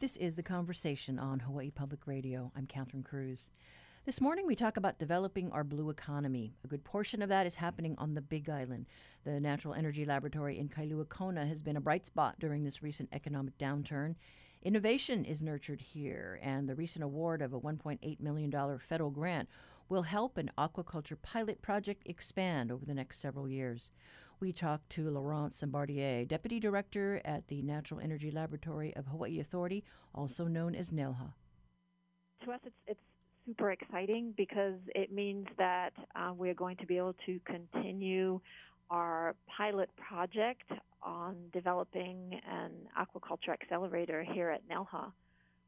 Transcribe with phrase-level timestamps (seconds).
[0.00, 2.50] This is The Conversation on Hawaii Public Radio.
[2.56, 3.50] I'm Catherine Cruz.
[4.06, 6.54] This morning we talk about developing our blue economy.
[6.64, 8.86] A good portion of that is happening on the Big Island.
[9.24, 13.10] The Natural Energy Laboratory in Kailua Kona has been a bright spot during this recent
[13.12, 14.14] economic downturn.
[14.62, 19.50] Innovation is nurtured here, and the recent award of a $1.8 million federal grant
[19.90, 23.90] will help an aquaculture pilot project expand over the next several years.
[24.40, 29.84] We talked to Laurent Sombardier, Deputy Director at the Natural Energy Laboratory of Hawaii Authority,
[30.14, 31.34] also known as NELHA.
[32.44, 33.00] To us, it's, it's
[33.44, 38.40] super exciting because it means that uh, we're going to be able to continue
[38.90, 40.72] our pilot project
[41.02, 45.12] on developing an aquaculture accelerator here at NELHA.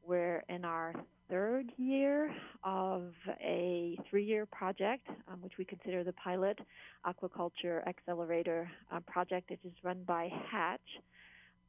[0.03, 0.95] We're in our
[1.33, 2.31] third year
[2.63, 3.05] of
[3.43, 6.59] a three year project, um, which we consider the pilot
[7.07, 9.51] aquaculture accelerator uh, project.
[9.51, 10.81] It is run by Hatch.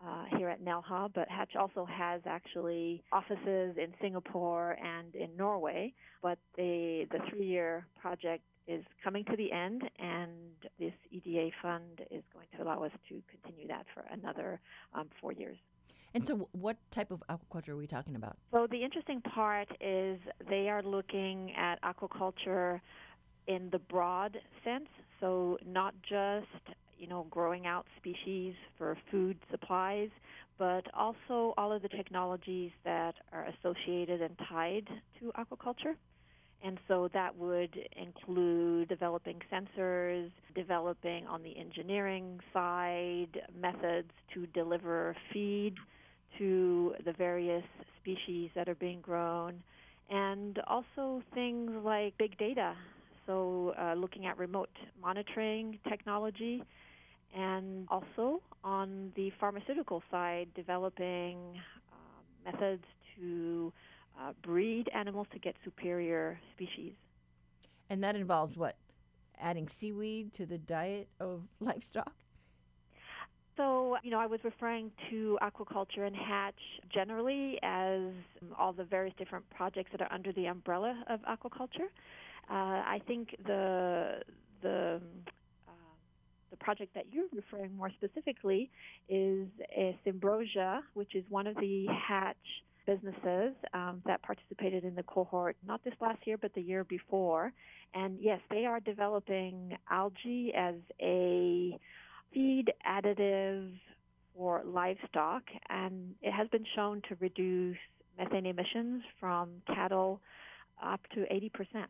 [0.05, 5.93] Uh, here at NELHA, but Hatch also has actually offices in Singapore and in Norway.
[6.21, 10.31] But the the three year project is coming to the end, and
[10.77, 14.59] this EDA fund is going to allow us to continue that for another
[14.93, 15.55] um, four years.
[16.15, 18.37] And so, what type of aquaculture are we talking about?
[18.51, 22.79] So, the interesting part is they are looking at aquaculture
[23.47, 24.89] in the broad sense.
[25.19, 30.09] So, not just you know growing out species for food supplies,
[30.59, 34.87] but also all of the technologies that are associated and tied
[35.19, 35.95] to aquaculture.
[36.65, 45.13] And so that would include developing sensors, developing on the engineering side methods to deliver
[45.33, 45.75] feed
[46.37, 47.63] to the various
[47.97, 49.63] species that are being grown,
[50.09, 52.75] and also things like big data.
[53.25, 54.69] So, uh, looking at remote
[55.01, 56.63] monitoring technology,
[57.35, 61.59] and also on the pharmaceutical side, developing
[61.91, 62.83] uh, methods
[63.15, 63.71] to
[64.19, 66.93] uh, breed animals to get superior species.
[67.89, 68.77] And that involves what?
[69.37, 72.13] Adding seaweed to the diet of livestock?
[73.55, 76.59] So, you know, I was referring to aquaculture and hatch
[76.91, 78.01] generally as
[78.57, 81.89] all the various different projects that are under the umbrella of aquaculture.
[82.49, 84.21] Uh, I think the
[84.61, 84.99] the
[85.67, 85.71] uh,
[86.49, 88.71] the project that you're referring more specifically
[89.07, 92.35] is a Symbrosia, which is one of the hatch
[92.85, 97.53] businesses um, that participated in the cohort, not this last year, but the year before.
[97.93, 101.79] And yes, they are developing algae as a
[102.33, 103.71] feed additive
[104.35, 107.77] for livestock, and it has been shown to reduce
[108.17, 110.21] methane emissions from cattle
[110.83, 111.85] up to 80%.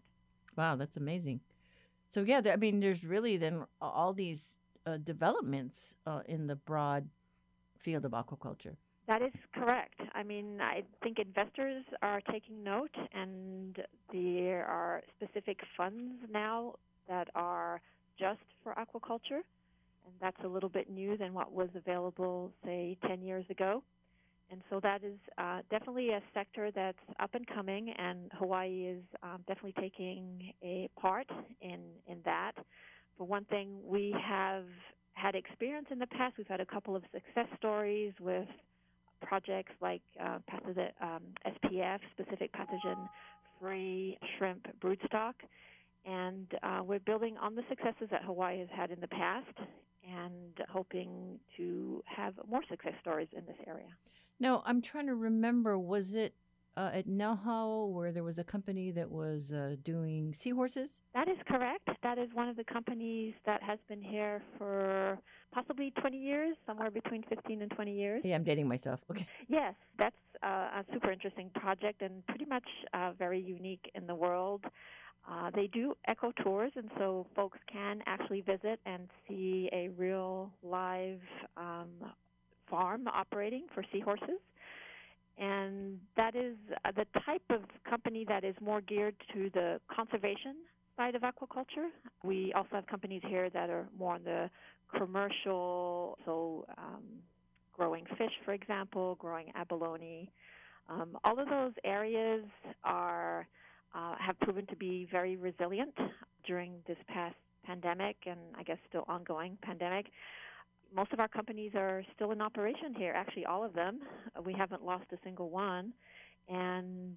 [0.57, 1.39] Wow, that's amazing.
[2.07, 4.55] So, yeah, I mean, there's really then all these
[4.85, 7.07] uh, developments uh, in the broad
[7.79, 8.75] field of aquaculture.
[9.07, 9.99] That is correct.
[10.13, 13.77] I mean, I think investors are taking note, and
[14.13, 16.75] there are specific funds now
[17.09, 17.81] that are
[18.17, 19.41] just for aquaculture
[20.05, 23.83] and that's a little bit new than what was available, say, 10 years ago.
[24.51, 29.03] And so that is uh, definitely a sector that's up and coming, and Hawaii is
[29.23, 31.27] um, definitely taking a part
[31.61, 32.51] in in that.
[33.17, 34.65] For one thing, we have
[35.13, 36.37] had experience in the past.
[36.37, 38.47] We've had a couple of success stories with
[39.21, 40.37] projects like uh,
[41.01, 45.33] um, SPF, specific pathogen-free shrimp broodstock,
[46.05, 49.57] and uh, we're building on the successes that Hawaii has had in the past
[50.09, 53.87] and hoping to have more success stories in this area.
[54.39, 55.77] No, I'm trying to remember.
[55.77, 56.35] Was it
[56.75, 61.01] uh, at NELHA where there was a company that was uh, doing seahorses?
[61.13, 61.87] That is correct.
[62.01, 65.19] That is one of the companies that has been here for
[65.53, 68.21] possibly 20 years, somewhere between 15 and 20 years.
[68.25, 69.01] Yeah, I'm dating myself.
[69.11, 69.27] Okay.
[69.47, 70.47] Yes, that's uh,
[70.81, 74.65] a super interesting project and pretty much uh, very unique in the world.
[75.29, 80.51] Uh, they do eco tours, and so folks can actually visit and see a real
[80.61, 81.21] live
[81.55, 81.87] um,
[82.69, 84.41] farm operating for seahorses.
[85.37, 86.55] And that is
[86.85, 90.57] uh, the type of company that is more geared to the conservation
[90.97, 91.89] side of aquaculture.
[92.23, 94.49] We also have companies here that are more on the
[94.95, 97.03] commercial, so um,
[97.75, 100.29] growing fish, for example, growing abalone.
[100.89, 102.43] Um, all of those areas
[102.83, 103.47] are
[103.93, 105.93] uh, have proven to be very resilient
[106.45, 107.35] during this past
[107.65, 110.07] pandemic and I guess still ongoing pandemic.
[110.95, 113.99] Most of our companies are still in operation here, actually, all of them.
[114.45, 115.93] We haven't lost a single one.
[116.49, 117.15] And,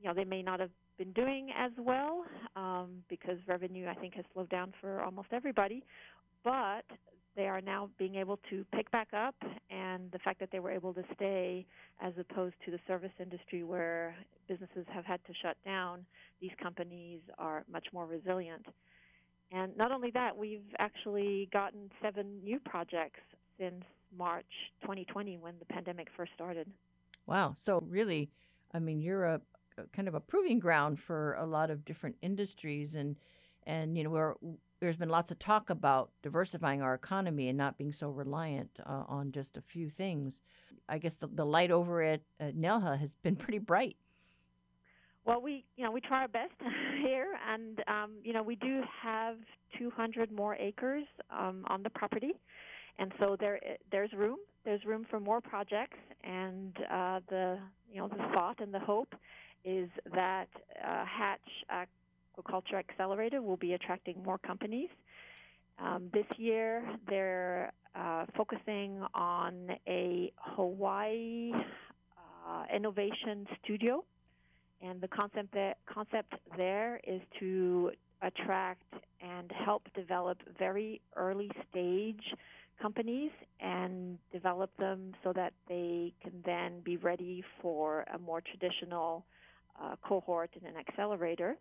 [0.00, 2.24] you know, they may not have been doing as well
[2.56, 5.84] um, because revenue, I think, has slowed down for almost everybody.
[6.42, 6.84] But
[7.36, 9.34] they are now being able to pick back up,
[9.70, 11.66] and the fact that they were able to stay
[12.00, 14.16] as opposed to the service industry where
[14.48, 16.04] businesses have had to shut down,
[16.40, 18.64] these companies are much more resilient.
[19.52, 23.20] And not only that, we've actually gotten seven new projects
[23.58, 23.84] since
[24.16, 24.46] March
[24.82, 26.68] 2020 when the pandemic first started.
[27.26, 27.54] Wow.
[27.56, 28.30] So, really,
[28.72, 29.40] I mean, you're a,
[29.92, 33.16] kind of a proving ground for a lot of different industries and
[33.66, 34.34] and you know where
[34.80, 39.04] there's been lots of talk about diversifying our economy and not being so reliant uh,
[39.08, 40.42] on just a few things.
[40.88, 43.96] I guess the, the light over at, at Nelha has been pretty bright.
[45.24, 46.54] Well, we you know we try our best
[47.02, 49.36] here, and um, you know we do have
[49.76, 51.04] 200 more acres
[51.36, 52.32] um, on the property,
[52.98, 53.58] and so there
[53.90, 57.58] there's room there's room for more projects, and uh, the
[57.92, 59.16] you know the thought and the hope
[59.64, 60.46] is that
[60.86, 61.40] uh, Hatch
[62.38, 64.88] Aquaculture Accelerator will be attracting more companies.
[65.78, 74.04] Um, this year, they're uh, focusing on a Hawaii uh, innovation studio,
[74.82, 77.90] and the concept that, concept there is to
[78.22, 78.82] attract
[79.20, 82.22] and help develop very early stage
[82.80, 83.30] companies
[83.60, 89.24] and develop them so that they can then be ready for a more traditional
[89.82, 91.56] uh, cohort in an accelerator.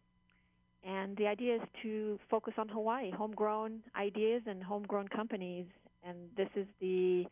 [0.85, 5.65] And the idea is to focus on Hawaii, homegrown ideas and homegrown companies.
[6.03, 7.25] And this is the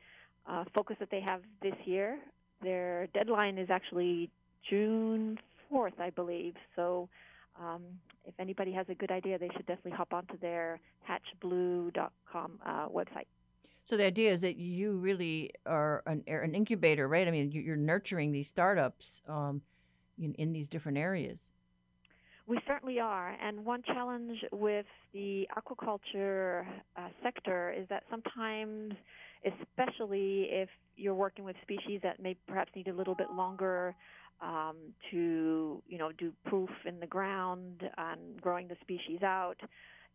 [0.50, 2.18] uh, focus that they have this year.
[2.64, 4.32] Their deadline is actually
[4.68, 5.38] June
[5.72, 6.56] 4th, I believe.
[6.76, 7.10] So
[7.62, 7.84] um,
[8.26, 13.28] if anybody has a good idea, they should definitely hop onto their hatchblue.com uh, website.
[13.86, 17.28] So the idea is that you really are an, an incubator, right?
[17.28, 19.62] I mean, you're nurturing these startups um,
[20.20, 21.52] in, in these different areas.
[22.45, 23.36] We certainly are.
[23.42, 26.66] And one challenge with the aquaculture
[26.98, 28.94] uh, sector is that sometimes,
[29.45, 33.95] especially if you're working with species that may perhaps need a little bit longer
[34.42, 34.75] um,
[35.12, 39.57] to, you know, do proof in the ground and growing the species out,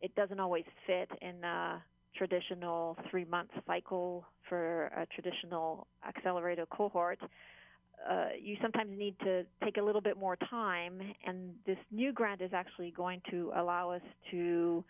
[0.02, 1.82] it doesn't always fit in a
[2.14, 7.18] traditional three-month cycle for a traditional accelerator cohort
[8.08, 12.40] uh, you sometimes need to take a little bit more time, and this new grant
[12.40, 14.84] is actually going to allow us to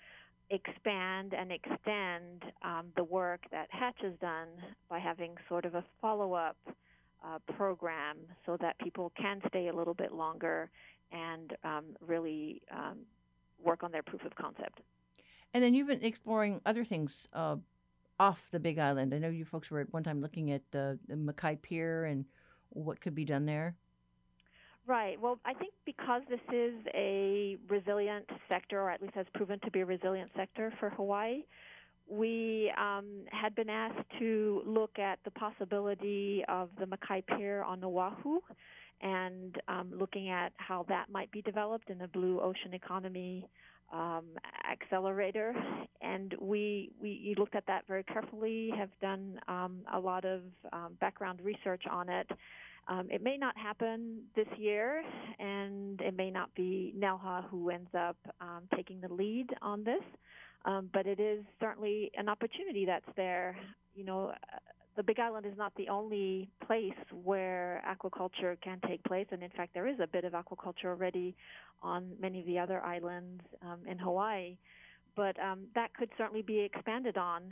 [0.50, 4.49] expand and extend um, the work that Hatch has done
[4.88, 6.56] by having sort of a follow up
[7.25, 8.16] uh, program
[8.46, 10.70] so that people can stay a little bit longer
[11.12, 12.99] and um, really um,
[13.62, 14.81] work on their proof of concept.
[15.55, 17.56] And then you've been exploring other things uh,
[18.20, 19.14] off the Big Island.
[19.14, 22.25] I know you folks were at one time looking at uh, the Makai Pier and
[22.70, 23.75] what could be done there?
[24.87, 25.20] Right.
[25.20, 29.70] Well, I think because this is a resilient sector, or at least has proven to
[29.70, 31.43] be a resilient sector for Hawaii,
[32.11, 37.85] we um, had been asked to look at the possibility of the Makai Pier on
[37.85, 38.41] Oahu
[39.03, 43.47] and um, looking at how that might be developed in a blue ocean economy
[43.93, 44.25] um,
[44.70, 45.55] accelerator.
[46.00, 50.43] And we, we looked at that very carefully, have done um, a lot of
[50.73, 52.31] um, background research on it.
[52.88, 55.02] Um, it may not happen this year,
[55.38, 60.02] and it may not be Nelha who ends up um, taking the lead on this,
[60.64, 63.56] um, but it is certainly an opportunity that's there.
[63.94, 64.32] You know,
[64.99, 66.93] the Big Island is not the only place
[67.25, 71.34] where aquaculture can take place, and in fact, there is a bit of aquaculture already
[71.82, 74.58] on many of the other islands um, in Hawaii
[75.19, 77.43] but um, that could certainly be expanded on.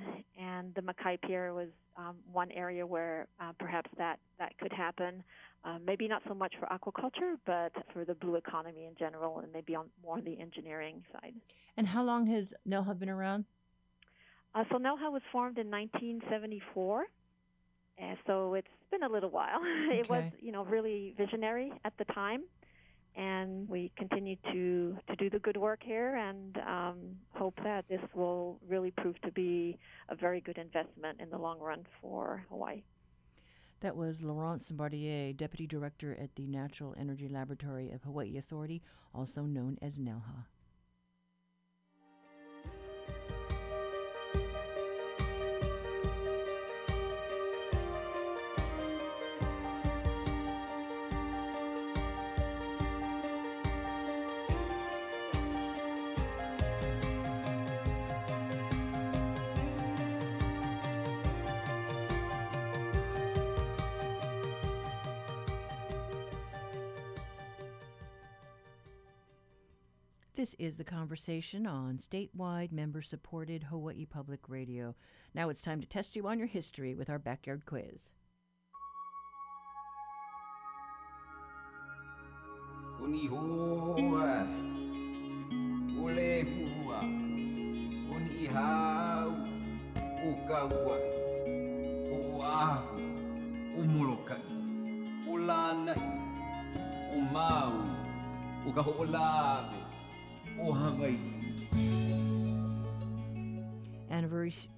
[0.41, 1.67] And the Makai Pier was
[1.97, 5.25] um, one area where uh, perhaps that that could happen.
[5.65, 9.53] Uh, maybe not so much for aquaculture, but for the blue economy in general, and
[9.53, 11.35] maybe on more on the engineering side.
[11.77, 13.45] And how long has Nelha been around?
[14.55, 17.07] Uh, so Nelha was formed in 1974.
[17.99, 19.59] And so it's been a little while.
[19.59, 19.99] Okay.
[20.01, 22.43] it was, you know, really visionary at the time
[23.17, 26.99] and we continue to to do the good work here and um,
[27.35, 29.79] hope that this will really prove to be
[30.11, 32.83] a very good investment in the long run for Hawaii.
[33.81, 38.83] That was Laurence Sombardier, Deputy Director at the Natural Energy Laboratory of Hawaii Authority,
[39.15, 40.47] also known as NELHA.
[70.47, 74.95] This is the conversation on statewide member supported Hawaii Public Radio.
[75.35, 78.11] Now it's time to test you on your history with our backyard quiz.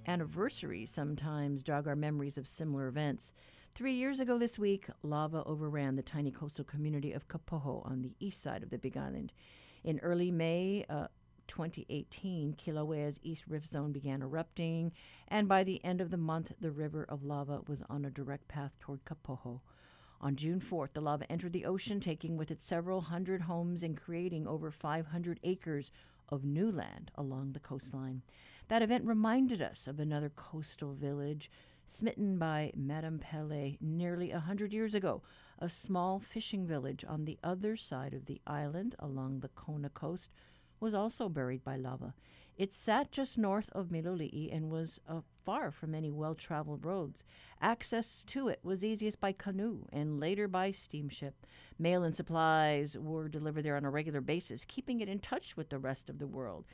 [0.07, 3.33] Anniversaries sometimes jog our memories of similar events.
[3.75, 8.17] Three years ago this week, lava overran the tiny coastal community of Kapoho on the
[8.19, 9.33] east side of the Big Island.
[9.85, 11.07] In early May uh,
[11.47, 14.93] 2018, Kilauea's East Rift Zone began erupting,
[15.29, 18.49] and by the end of the month, the river of lava was on a direct
[18.49, 19.61] path toward Kapoho.
[20.21, 23.97] On June 4th, the lava entered the ocean, taking with it several hundred homes and
[23.97, 25.93] creating over 500 acres
[26.29, 28.23] of new land along the coastline.
[28.67, 31.51] That event reminded us of another coastal village
[31.87, 35.23] smitten by Madame Pele nearly a hundred years ago,
[35.59, 40.31] a small fishing village on the other side of the island along the Kona coast
[40.81, 42.15] was also buried by lava.
[42.59, 47.23] It sat just north of Miloli'i and was uh, far from any well traveled roads.
[47.63, 51.47] Access to it was easiest by canoe and later by steamship.
[51.79, 55.69] Mail and supplies were delivered there on a regular basis, keeping it in touch with
[55.69, 56.65] the rest of the world.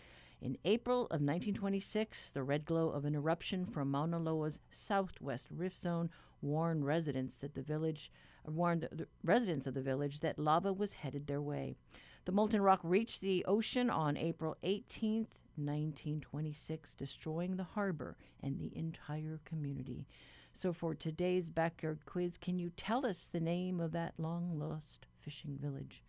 [0.40, 5.78] In April of 1926, the red glow of an eruption from Mauna Loa's southwest rift
[5.78, 6.08] zone
[6.40, 8.10] warned residents at the village
[8.46, 11.76] warned the residents of the village that lava was headed their way.
[12.24, 18.72] The molten rock reached the ocean on April 18th, 1926, destroying the harbor and the
[18.74, 20.06] entire community.
[20.52, 25.06] So, for today's backyard quiz, can you tell us the name of that long lost
[25.20, 26.02] fishing village?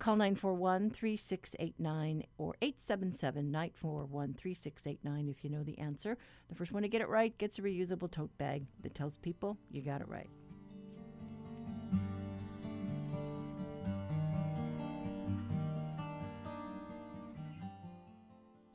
[0.00, 6.18] Call 941 3689 or 877 941 3689 if you know the answer.
[6.48, 9.56] The first one to get it right gets a reusable tote bag that tells people
[9.70, 10.28] you got it right.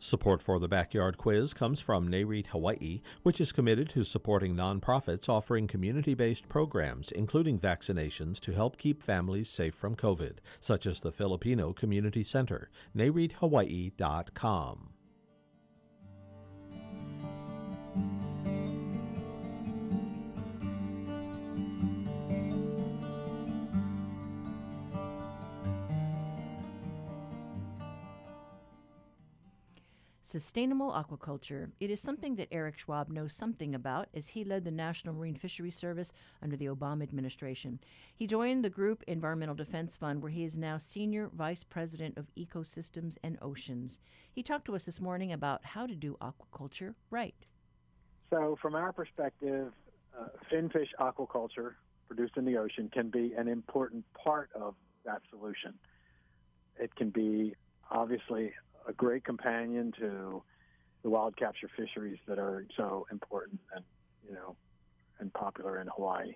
[0.04, 5.30] Support for the Backyard Quiz comes from NAREIT Hawaii, which is committed to supporting nonprofits
[5.30, 11.00] offering community based programs, including vaccinations to help keep families safe from COVID, such as
[11.00, 12.70] the Filipino Community Center.
[12.94, 14.93] NAREITHawaii.com.
[30.34, 31.70] Sustainable aquaculture.
[31.80, 35.36] It is something that Eric Schwaab knows something about as he led the National Marine
[35.36, 36.12] Fisheries Service
[36.42, 37.80] under the Obama administration.
[38.16, 42.34] He joined the group Environmental Defense Fund, where he is now Senior Vice President of
[42.36, 44.00] Ecosystems and Oceans.
[44.32, 47.36] He talked to us this morning about how to do aquaculture right.
[48.32, 49.72] So, from our perspective,
[50.20, 51.74] uh, finfish aquaculture
[52.08, 54.74] produced in the ocean can be an important part of
[55.06, 55.76] that solution.
[56.80, 57.54] It can be
[57.92, 58.52] obviously
[58.88, 60.42] a great companion to
[61.04, 63.84] the wild capture fisheries that are so important and
[64.28, 64.56] you know
[65.20, 66.36] and popular in Hawaii.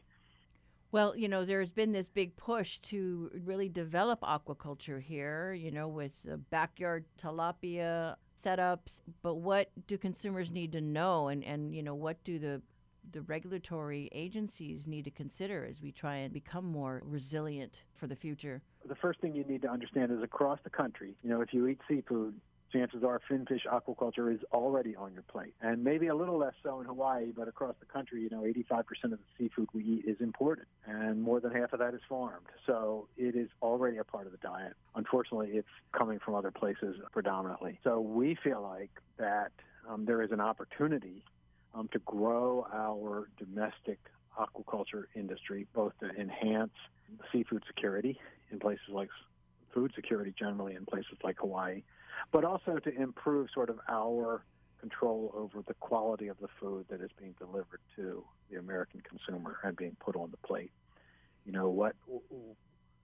[0.91, 5.89] Well, you know, there's been this big push to really develop aquaculture here, you know,
[5.89, 6.13] with
[6.49, 9.01] backyard tilapia setups.
[9.21, 12.61] But what do consumers need to know, and, and you know, what do the
[13.11, 18.15] the regulatory agencies need to consider as we try and become more resilient for the
[18.15, 18.61] future?
[18.87, 21.67] The first thing you need to understand is across the country, you know, if you
[21.67, 22.35] eat seafood,
[22.71, 25.53] chances are finfish aquaculture is already on your plate.
[25.61, 28.83] And maybe a little less so in Hawaii, but across the country, you know, 85%
[29.05, 32.45] of the seafood we eat is imported, and more than half of that is farmed.
[32.65, 34.73] So it is already a part of the diet.
[34.95, 37.79] Unfortunately, it's coming from other places predominantly.
[37.83, 39.51] So we feel like that
[39.89, 41.23] um, there is an opportunity
[41.73, 43.99] um, to grow our domestic
[44.37, 46.71] aquaculture industry, both to enhance
[47.31, 48.19] seafood security
[48.51, 49.09] in places like
[49.73, 51.83] food security generally in places like Hawaii,
[52.31, 54.43] but also to improve sort of our
[54.79, 59.57] control over the quality of the food that is being delivered to the American consumer
[59.63, 60.71] and being put on the plate.
[61.45, 61.95] You know what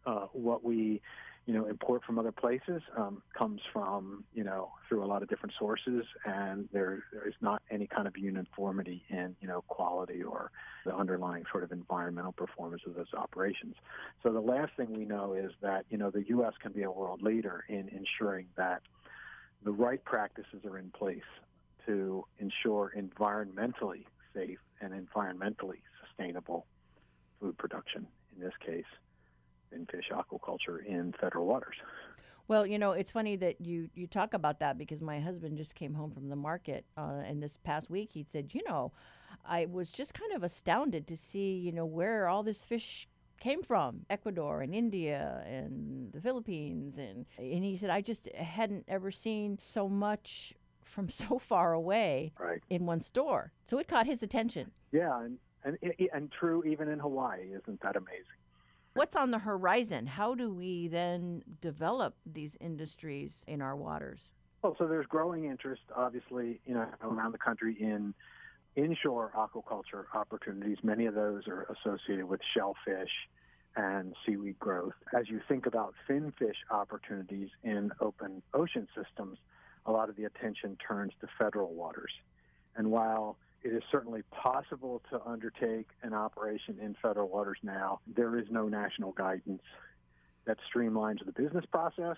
[0.06, 1.02] uh, what we
[1.46, 5.30] you know, import from other places um, comes from, you know, through a lot of
[5.30, 10.24] different sources, and there, there is not any kind of uniformity in, you know, quality
[10.24, 10.52] or
[10.86, 13.76] the underlying sort of environmental performance of those operations.
[14.22, 16.54] So the last thing we know is that, you know, the U.S.
[16.62, 18.82] can be a world leader in ensuring that
[19.66, 21.22] the right practices are in place
[21.86, 26.66] to ensure environmentally safe and environmentally sustainable
[27.42, 28.86] food production in this case
[29.76, 31.76] in fish aquaculture in federal waters.
[32.48, 35.76] Well, you know, it's funny that you, you talk about that because my husband just
[35.76, 38.92] came home from the market, uh, and this past week he said, you know,
[39.46, 43.08] I was just kind of astounded to see, you know, where all this fish
[43.40, 46.98] came from Ecuador and India and the Philippines.
[46.98, 50.54] And, and he said, I just hadn't ever seen so much
[50.84, 52.62] from so far away Right.
[52.70, 53.52] in one store.
[53.70, 54.72] So it caught his attention.
[54.92, 55.78] Yeah, and and
[56.14, 57.48] and true even in Hawaii.
[57.54, 58.40] Isn't that amazing?
[58.96, 60.06] What's on the horizon?
[60.06, 64.32] How do we then develop these industries in our waters?
[64.62, 68.14] Well, so there's growing interest, obviously, you know, around the country in
[68.76, 70.78] inshore aquaculture opportunities.
[70.84, 73.10] Many of those are associated with shellfish
[73.76, 74.94] and seaweed growth.
[75.18, 79.40] As you think about finfish opportunities in open ocean systems,
[79.88, 82.12] a lot of the attention turns to federal waters.
[82.76, 88.38] And while it is certainly possible to undertake an operation in federal waters now, there
[88.38, 89.62] is no national guidance
[90.46, 92.18] that streamlines the business process,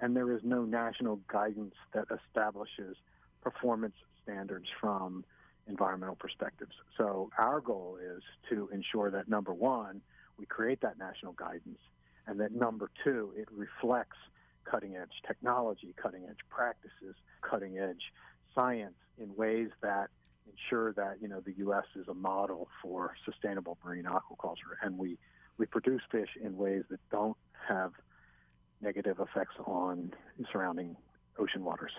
[0.00, 2.96] and there is no national guidance that establishes
[3.40, 5.24] performance standards from
[5.66, 6.72] environmental perspectives.
[6.98, 10.02] So our goal is to ensure that number one,
[10.38, 11.78] we create that national guidance,
[12.26, 14.18] and that number two, it reflects
[14.64, 18.12] cutting edge technology, cutting edge practices, cutting edge
[18.54, 20.10] science in ways that
[20.50, 21.84] ensure that you know the U.S.
[21.94, 25.18] is a model for sustainable marine aquaculture, and we
[25.58, 27.36] we produce fish in ways that don't
[27.68, 27.92] have
[28.80, 30.12] negative effects on
[30.52, 30.96] surrounding
[31.38, 31.92] ocean waters.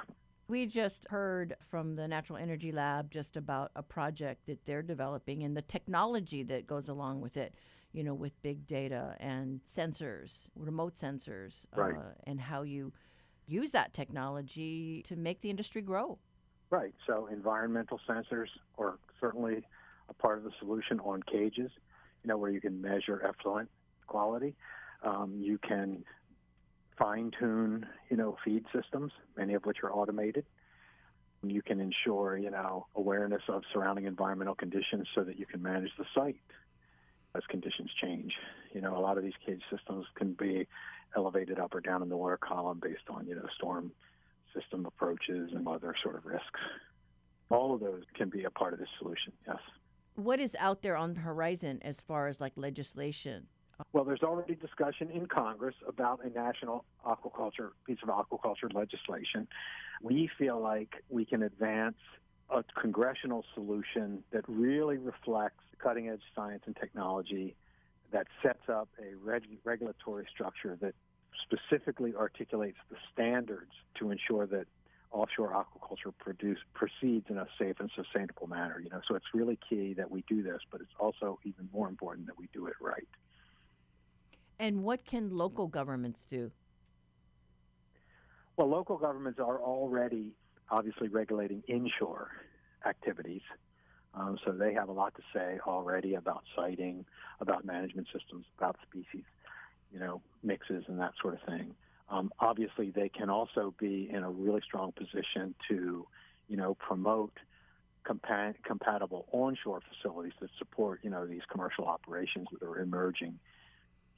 [0.47, 5.43] We just heard from the Natural Energy Lab just about a project that they're developing
[5.43, 7.53] and the technology that goes along with it,
[7.91, 11.95] you know, with big data and sensors, remote sensors, Right.
[11.97, 12.93] uh, and how you
[13.45, 16.17] use that technology to make the industry grow.
[16.69, 16.93] Right.
[17.05, 18.47] So environmental sensors
[18.77, 19.65] are certainly
[20.09, 21.71] a part of the solution on cages,
[22.23, 23.69] you know, where you can measure effluent
[24.05, 24.55] quality.
[25.03, 26.03] Um, you can
[26.97, 30.45] fine tune, you know, feed systems, many of which are automated.
[31.43, 35.91] You can ensure, you know, awareness of surrounding environmental conditions so that you can manage
[35.97, 36.41] the site
[37.35, 38.33] as conditions change.
[38.73, 40.67] You know, a lot of these cage systems can be
[41.15, 43.91] elevated up or down in the water column based on, you know, storm
[44.53, 46.59] system approaches and other sort of risks.
[47.49, 49.57] All of those can be a part of the solution, yes.
[50.15, 53.47] What is out there on the horizon as far as like legislation?
[53.93, 59.47] Well, there's already discussion in Congress about a national aquaculture piece of aquaculture legislation.
[60.01, 61.97] We feel like we can advance
[62.49, 67.55] a congressional solution that really reflects cutting edge science and technology
[68.11, 70.95] that sets up a reg- regulatory structure that
[71.43, 74.67] specifically articulates the standards to ensure that
[75.11, 78.79] offshore aquaculture produce, proceeds in a safe and sustainable manner.
[78.79, 81.87] You know, so it's really key that we do this, but it's also even more
[81.87, 83.07] important that we do it right.
[84.59, 86.51] And what can local governments do?
[88.57, 90.31] Well, local governments are already
[90.69, 92.31] obviously regulating inshore
[92.85, 93.43] activities.
[94.13, 97.05] Um, so they have a lot to say already about siting,
[97.39, 99.23] about management systems, about species,
[99.91, 101.73] you know, mixes and that sort of thing.
[102.09, 106.07] Um, obviously, they can also be in a really strong position to,
[106.47, 107.33] you know, promote
[108.05, 113.39] compa- compatible onshore facilities that support, you know, these commercial operations that are emerging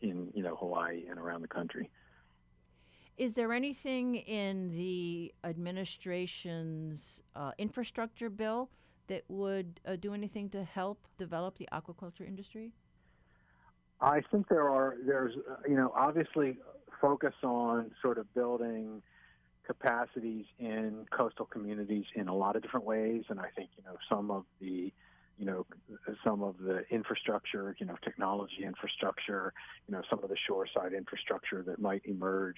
[0.02, 1.90] in, you know, Hawaii and around the country.
[3.18, 8.70] Is there anything in the administration's uh, infrastructure bill
[9.08, 12.72] that would uh, do anything to help develop the aquaculture industry?
[14.02, 16.58] I think there are there's uh, you know obviously
[17.02, 19.02] focus on sort of building
[19.66, 23.98] capacities in coastal communities in a lot of different ways, and I think you know
[24.10, 24.92] some of the
[25.38, 25.66] you know
[26.24, 29.54] some of the infrastructure, you know technology infrastructure,
[29.88, 32.58] you know some of the shoreside infrastructure that might emerge,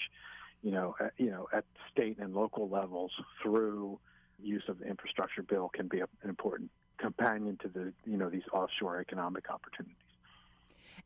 [0.62, 4.00] you know at, you know at state and local levels through
[4.42, 8.30] use of the infrastructure bill can be a, an important companion to the you know
[8.30, 10.11] these offshore economic opportunities.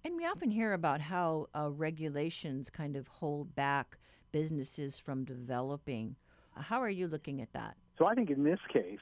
[0.03, 3.97] And we often hear about how uh, regulations kind of hold back
[4.31, 6.15] businesses from developing.
[6.55, 7.75] How are you looking at that?
[7.97, 8.99] So I think in this case,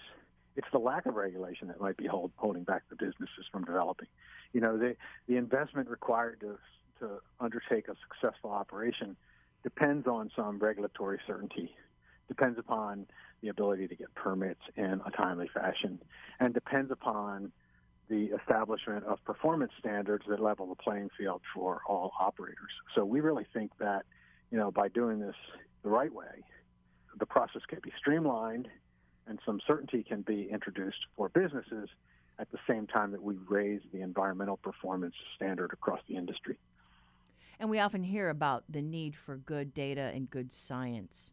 [0.56, 4.08] it's the lack of regulation that might be hold, holding back the businesses from developing.
[4.53, 4.95] You know, the
[5.27, 6.58] the investment required to
[6.99, 9.15] to undertake a successful operation
[9.63, 11.75] depends on some regulatory certainty,
[12.27, 13.08] depends upon
[13.41, 15.99] the ability to get permits in a timely fashion,
[16.39, 17.51] and depends upon
[18.13, 22.69] the establishment of performance standards that level the playing field for all operators.
[22.93, 24.04] So we really think that,
[24.52, 25.36] you know, by doing this
[25.82, 26.45] the right way,
[27.17, 28.67] the process can be streamlined
[29.26, 31.89] and some certainty can be introduced for businesses
[32.38, 36.60] at the same time that we raise the environmental performance standard across the industry.
[37.60, 41.32] And we often hear about the need for good data and good science.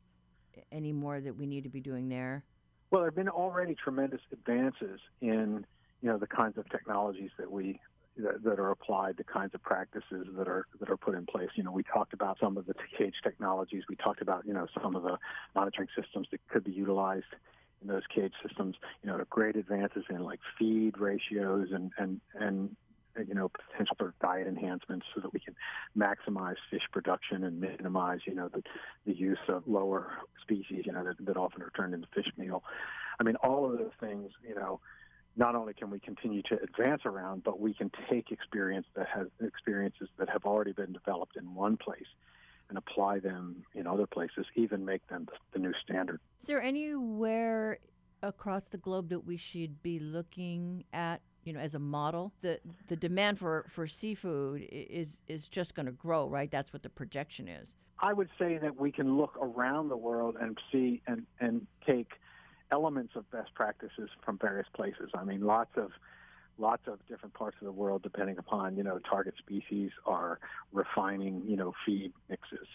[0.73, 2.45] Any more that we need to be doing there?
[2.91, 5.67] Well, there have been already tremendous advances in
[6.03, 7.81] you know the kinds of technologies that we
[8.17, 11.49] that, that, are applied, the kinds of practices that are that are put in place.
[11.55, 13.85] You know, we talked about some of the cage technologies.
[13.89, 15.19] We talked about you know some of the
[15.55, 17.25] monitoring systems that could be utilized
[17.83, 18.77] in those cage systems.
[19.03, 22.77] You know, great advances in like feed ratios and and and
[23.27, 25.55] you know potential for diet enhancements so that we can
[25.97, 28.63] maximize fish production and minimize you know the
[29.07, 32.63] the use of lower species you know that, that often are turned into fish meal.
[33.19, 34.81] I mean, all of those things you know
[35.37, 39.29] not only can we continue to advance around, but we can take experience that has
[39.41, 42.07] experiences that have already been developed in one place
[42.69, 46.21] and apply them in other places, even make them the, new standard.
[46.41, 47.79] Is there anywhere
[48.23, 52.33] across the globe that we should be looking at, you know, as a model?
[52.43, 56.51] The the demand for, for seafood is is just going to grow, right?
[56.51, 57.75] That's what the projection is.
[57.99, 62.13] I would say that we can look around the world and see and and take
[62.71, 65.11] elements of best practices from various places.
[65.15, 65.91] I mean, lots of
[66.59, 70.39] lots of different parts of the world, depending upon you know target species, are
[70.73, 72.67] refining you know feed mixes.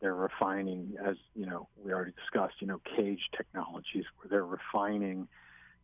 [0.00, 5.28] They're refining, as you know, we already discussed, you know, cage technologies where they're refining,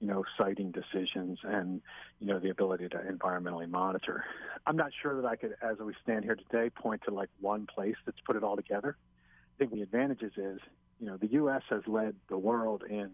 [0.00, 1.80] you know, siting decisions and
[2.18, 4.24] you know the ability to environmentally monitor.
[4.66, 7.66] I'm not sure that I could, as we stand here today, point to like one
[7.66, 8.96] place that's put it all together.
[8.98, 10.60] I think the advantages is,
[11.00, 11.62] you know, the U.S.
[11.70, 13.10] has led the world in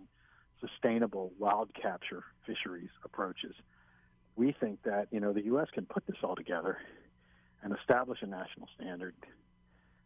[0.67, 3.55] sustainable wild capture fisheries approaches.
[4.37, 5.69] We think that you know the U.S.
[5.73, 6.79] can put this all together
[7.63, 9.15] and establish a national standard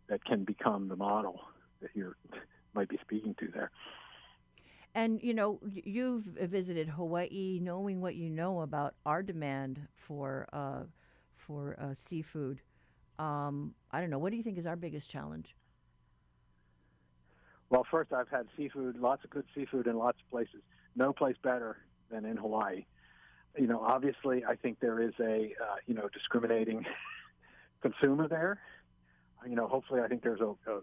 [0.09, 1.41] that can become the model
[1.81, 2.15] that you
[2.75, 3.71] might be speaking to there.
[4.95, 10.83] And you know, you've visited Hawaii, knowing what you know about our demand for uh,
[11.37, 12.61] for uh, seafood.
[13.19, 14.19] Um, I don't know.
[14.19, 15.55] What do you think is our biggest challenge?
[17.71, 20.63] Well, first, I've had seafood, lots of good seafood in lots of places.
[20.97, 21.77] No place better
[22.11, 22.87] than in Hawaii.
[23.57, 26.85] You know, obviously, I think there is a uh, you know discriminating
[27.83, 28.59] consumer there.
[29.47, 30.81] You know, hopefully, I think there's a, a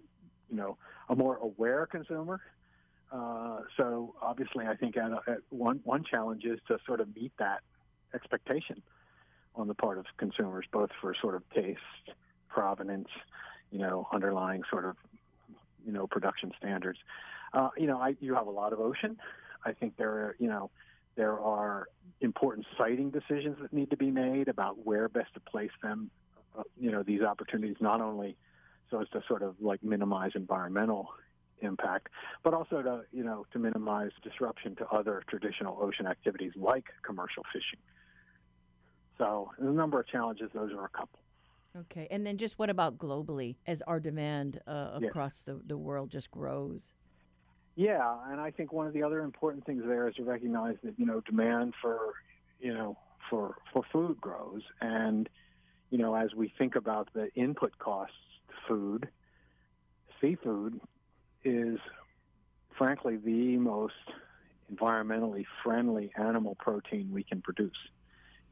[0.50, 0.78] you know
[1.10, 2.42] a more aware consumer.
[3.12, 7.32] Uh, so obviously, I think at, at one one challenge is to sort of meet
[7.40, 7.62] that
[8.14, 8.82] expectation
[9.56, 11.80] on the part of consumers, both for sort of taste,
[12.50, 13.08] provenance,
[13.72, 14.96] you know, underlying sort of
[15.86, 17.00] you know production standards.
[17.54, 19.18] Uh, you know, I, you have a lot of ocean.
[19.64, 20.72] I think there are you know
[21.16, 21.88] there are
[22.22, 26.10] important siting decisions that need to be made about where best to place them.
[26.58, 28.38] Uh, you know, these opportunities not only
[28.92, 31.10] so as to sort of like minimize environmental
[31.62, 32.10] impact,
[32.44, 37.44] but also to you know to minimize disruption to other traditional ocean activities like commercial
[37.54, 37.80] fishing.
[39.18, 40.50] So there's a number of challenges.
[40.54, 41.20] Those are a couple.
[41.78, 46.10] Okay, and then just what about globally as our demand uh, across the, the world
[46.10, 46.94] just grows?
[47.76, 50.98] Yeah, and I think one of the other important things there is to recognize that
[50.98, 52.14] you know demand for
[52.60, 52.98] you know
[53.30, 55.28] for for food grows, and
[55.90, 58.16] you know as we think about the input costs
[58.48, 59.10] to food,
[60.22, 60.80] seafood
[61.44, 61.78] is
[62.78, 63.94] frankly the most
[64.74, 67.74] environmentally friendly animal protein we can produce.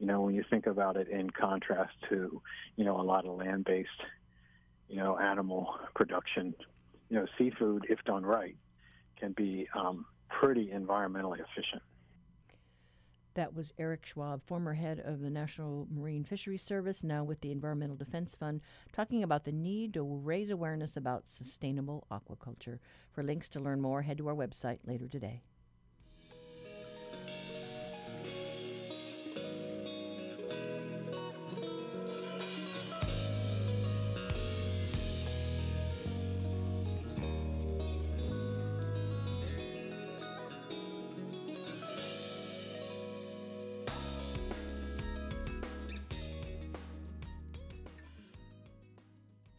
[0.04, 2.42] You know, when you think about it in contrast to,
[2.76, 3.88] you know, a lot of land-based,
[4.86, 6.54] you know, animal production,
[7.08, 8.54] you know, seafood, if done right,
[9.18, 11.80] can be um, pretty environmentally efficient.
[13.32, 17.50] That was Eric Schwaab, former head of the National Marine Fisheries Service, now with the
[17.50, 18.60] Environmental Defense Fund,
[18.92, 22.78] talking about the need to raise awareness about sustainable aquaculture.
[23.10, 25.44] For links to learn more, head to our website later today.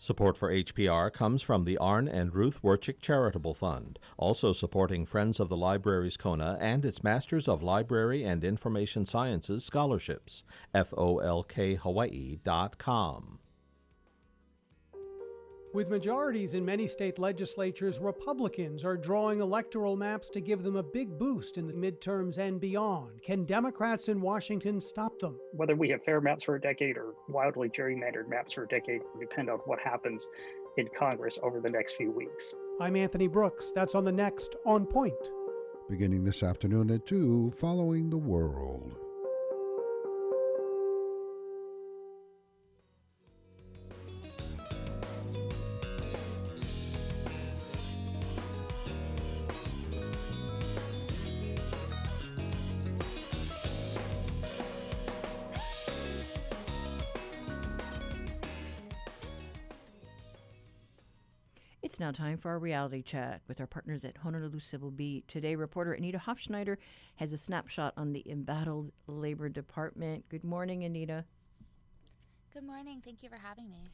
[0.05, 5.39] Support for HPR comes from the Arn and Ruth Werchik Charitable Fund, also supporting Friends
[5.39, 10.43] of the Libraries Kona and its Masters of Library and Information Sciences scholarships.
[10.75, 13.39] FOLKHawaii.com.
[15.75, 20.83] With majorities in many state legislatures, Republicans are drawing electoral maps to give them a
[20.83, 23.21] big boost in the midterms and beyond.
[23.21, 25.37] Can Democrats in Washington stop them?
[25.51, 29.01] Whether we have fair maps for a decade or wildly gerrymandered maps for a decade
[29.01, 30.29] will depend on what happens
[30.77, 32.53] in Congress over the next few weeks.
[32.79, 33.73] I'm Anthony Brooks.
[33.75, 35.29] That's on the next On Point.
[35.89, 38.95] Beginning this afternoon at 2, following the world.
[61.95, 65.25] It's now time for our reality check with our partners at Honolulu Civil Beat.
[65.29, 66.75] Today, reporter Anita Hofschneider
[67.15, 70.27] has a snapshot on the embattled Labor Department.
[70.27, 71.23] Good morning, Anita.
[72.53, 73.01] Good morning.
[73.01, 73.91] Thank you for having me.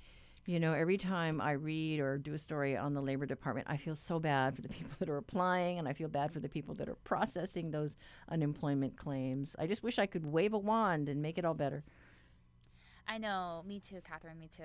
[0.47, 3.77] You know, every time I read or do a story on the Labor Department, I
[3.77, 6.49] feel so bad for the people that are applying, and I feel bad for the
[6.49, 7.95] people that are processing those
[8.29, 9.55] unemployment claims.
[9.59, 11.83] I just wish I could wave a wand and make it all better.
[13.07, 13.61] I know.
[13.67, 14.39] Me too, Catherine.
[14.39, 14.63] Me too.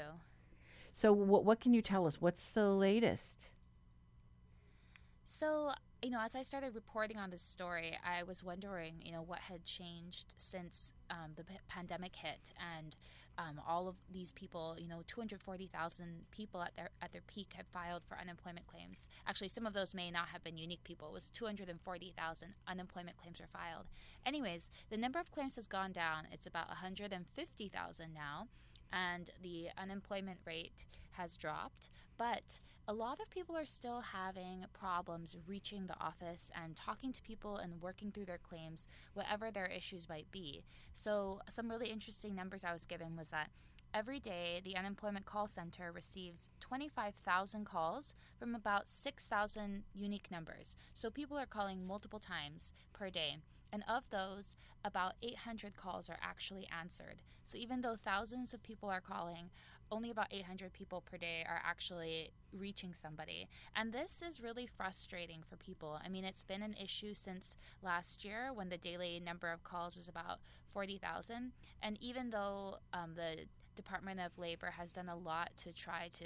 [0.96, 2.22] So, what, what can you tell us?
[2.22, 3.50] What's the latest?
[5.26, 9.20] So, you know, as I started reporting on this story, I was wondering, you know,
[9.20, 12.96] what had changed since um, the p- pandemic hit, and
[13.36, 17.66] um, all of these people, you know, 240,000 people at their at their peak had
[17.66, 19.10] filed for unemployment claims.
[19.26, 21.08] Actually, some of those may not have been unique people.
[21.08, 23.84] It was 240,000 unemployment claims were filed.
[24.24, 26.26] Anyways, the number of claims has gone down.
[26.32, 28.48] It's about 150,000 now
[28.92, 31.90] and the unemployment rate has dropped.
[32.18, 37.22] But a lot of people are still having problems reaching the office and talking to
[37.22, 40.62] people and working through their claims, whatever their issues might be.
[40.94, 43.50] So, some really interesting numbers I was given was that
[43.94, 50.76] Every day, the Unemployment Call Center receives 25,000 calls from about 6,000 unique numbers.
[50.92, 53.38] So people are calling multiple times per day.
[53.76, 54.54] And of those,
[54.86, 57.16] about 800 calls are actually answered.
[57.44, 59.50] So even though thousands of people are calling,
[59.92, 63.48] only about 800 people per day are actually reaching somebody.
[63.76, 66.00] And this is really frustrating for people.
[66.02, 69.94] I mean, it's been an issue since last year when the daily number of calls
[69.94, 70.38] was about
[70.72, 71.52] 40,000.
[71.82, 73.44] And even though um, the
[73.76, 76.24] Department of Labor has done a lot to try to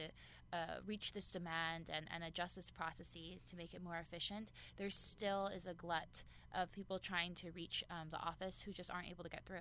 [0.53, 4.91] uh, reach this demand and, and adjust its processes to make it more efficient, there
[4.91, 9.09] still is a glut of people trying to reach um, the office who just aren't
[9.09, 9.59] able to get through.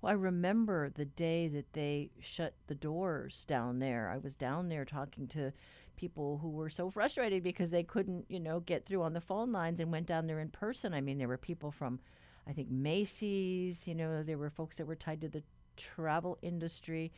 [0.00, 4.10] Well, I remember the day that they shut the doors down there.
[4.12, 5.52] I was down there talking to
[5.96, 9.52] people who were so frustrated because they couldn't, you know, get through on the phone
[9.52, 10.92] lines and went down there in person.
[10.92, 12.00] I mean, there were people from,
[12.48, 15.42] I think, Macy's, you know, there were folks that were tied to the
[15.76, 17.12] travel industry.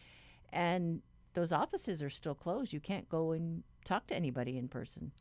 [0.52, 1.02] And
[1.34, 2.72] those offices are still closed.
[2.72, 5.12] You can't go and talk to anybody in person.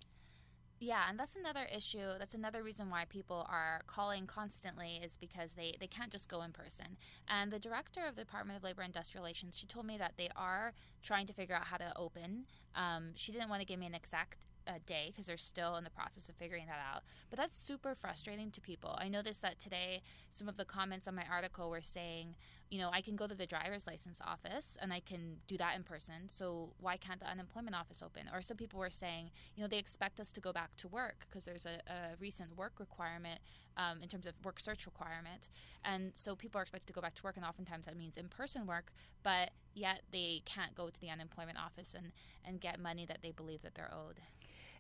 [0.79, 2.05] Yeah, and that's another issue.
[2.19, 6.41] That's another reason why people are calling constantly is because they, they can't just go
[6.41, 6.97] in person.
[7.29, 10.13] And the director of the Department of Labor and Industrial Relations, she told me that
[10.17, 12.45] they are trying to figure out how to open.
[12.75, 15.83] Um, she didn't want to give me an exact a day because they're still in
[15.83, 17.03] the process of figuring that out.
[17.29, 18.97] But that's super frustrating to people.
[18.99, 22.35] I noticed that today some of the comments on my article were saying,
[22.71, 25.75] you know, I can go to the driver's license office and I can do that
[25.75, 26.27] in person.
[26.27, 28.23] So why can't the unemployment office open?
[28.33, 31.27] Or some people were saying, you know, they expect us to go back to work
[31.29, 33.39] because there's a, a, recent work requirement
[33.77, 35.49] um, in terms of work search requirement.
[35.83, 38.29] And so people are expected to go back to work, and oftentimes that means in
[38.29, 38.91] person work,
[39.23, 42.11] but yet they can't go to the unemployment office and,
[42.45, 44.21] and get money that they believe that they're owed.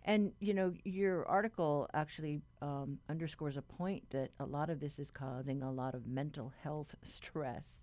[0.05, 4.99] And you know, your article actually um, underscores a point that a lot of this
[4.99, 7.81] is causing a lot of mental health stress.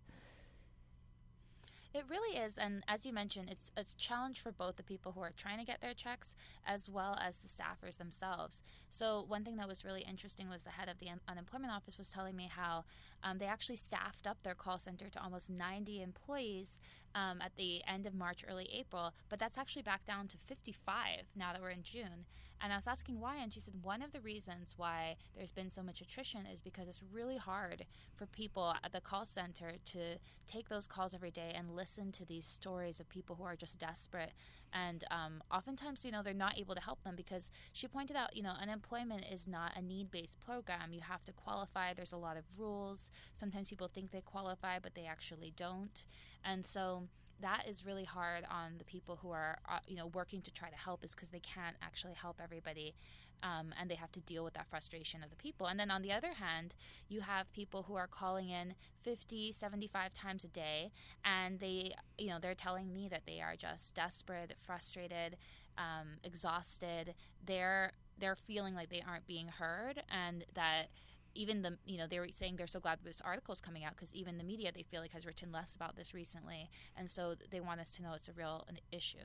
[1.95, 5.21] It really is, and as you mentioned, it's a challenge for both the people who
[5.21, 6.35] are trying to get their checks
[6.67, 8.63] as well as the staffers themselves.
[8.89, 11.99] So one thing that was really interesting was the head of the un- unemployment office
[11.99, 12.85] was telling me how
[13.23, 16.81] um, they actually staffed up their call center to almost 90 employees
[17.15, 20.97] um, at the end of March, early April, but that's actually back down to 55
[21.37, 22.25] now that we're in June.
[22.63, 25.71] And I was asking why, and she said one of the reasons why there's been
[25.71, 29.99] so much attrition is because it's really hard for people at the call center to
[30.47, 33.77] take those calls every day and listen to these stories of people who are just
[33.77, 34.33] desperate.
[34.73, 38.37] And um, oftentimes, you know, they're not able to help them because she pointed out,
[38.37, 40.93] you know, unemployment is not a need based program.
[40.93, 43.11] You have to qualify, there's a lot of rules.
[43.33, 46.07] Sometimes people think they qualify, but they actually don't.
[46.45, 47.09] And so,
[47.43, 50.71] that is really hard on the people who are uh, you know working to try
[50.71, 52.95] to help is because they can't actually help everybody
[53.43, 55.67] um, and they have to deal with that frustration of the people.
[55.67, 56.75] And then on the other hand
[57.09, 60.91] you have people who are calling in 50 75 times a day
[61.25, 65.37] and they you know they're telling me that they are just desperate frustrated
[65.77, 67.15] um, exhausted.
[67.45, 70.87] They're they're feeling like they aren't being heard and that
[71.35, 73.95] even the you know they were saying they're so glad this article is coming out
[73.95, 77.35] because even the media they feel like has written less about this recently and so
[77.51, 79.19] they want us to know it's a real an issue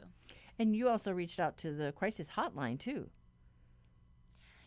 [0.60, 3.10] and you also reached out to the crisis hotline too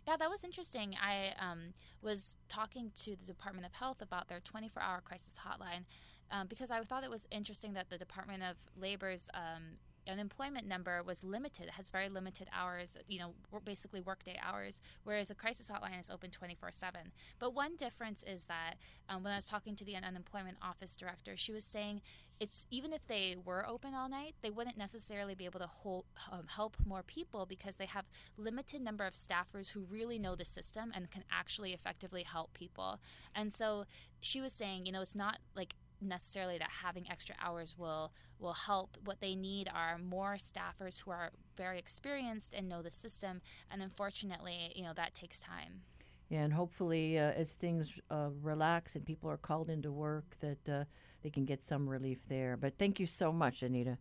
[0.06, 0.96] yeah, that was interesting.
[1.00, 5.84] I um, was talking to the Department of Health about their 24 hour crisis hotline
[6.30, 9.62] um, because I thought it was interesting that the Department of Labor's um,
[10.10, 13.32] unemployment number was limited, it has very limited hours, you know,
[13.64, 17.00] basically workday hours, whereas the crisis hotline is open 24 7.
[17.38, 18.74] But one difference is that
[19.08, 22.00] um, when I was talking to the unemployment office director, she was saying
[22.40, 26.06] it's even if they were open all night, they wouldn't necessarily be able to hold,
[26.32, 28.06] um, help more people because they have
[28.38, 32.98] limited number of staffers who really know the system and can actually effectively help people.
[33.34, 33.84] And so
[34.20, 38.52] she was saying, you know, it's not like necessarily that having extra hours will will
[38.54, 38.96] help.
[39.04, 43.40] What they need are more staffers who are very experienced and know the system.
[43.70, 45.82] And unfortunately, you know that takes time.
[46.30, 50.68] Yeah, and hopefully, uh, as things uh, relax and people are called into work, that
[50.68, 50.84] uh,
[51.22, 52.56] they can get some relief there.
[52.56, 53.98] But thank you so much, Anita.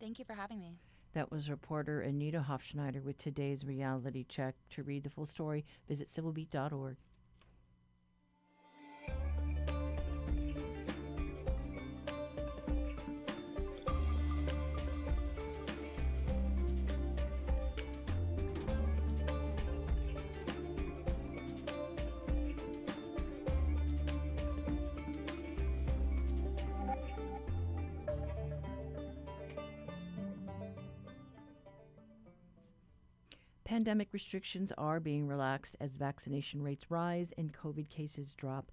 [0.00, 0.78] Thank you for having me.
[1.14, 4.54] That was reporter Anita Hofschneider with today's reality check.
[4.70, 6.96] To read the full story, visit civilbeat.org.
[33.72, 38.70] Pandemic restrictions are being relaxed as vaccination rates rise and COVID cases drop.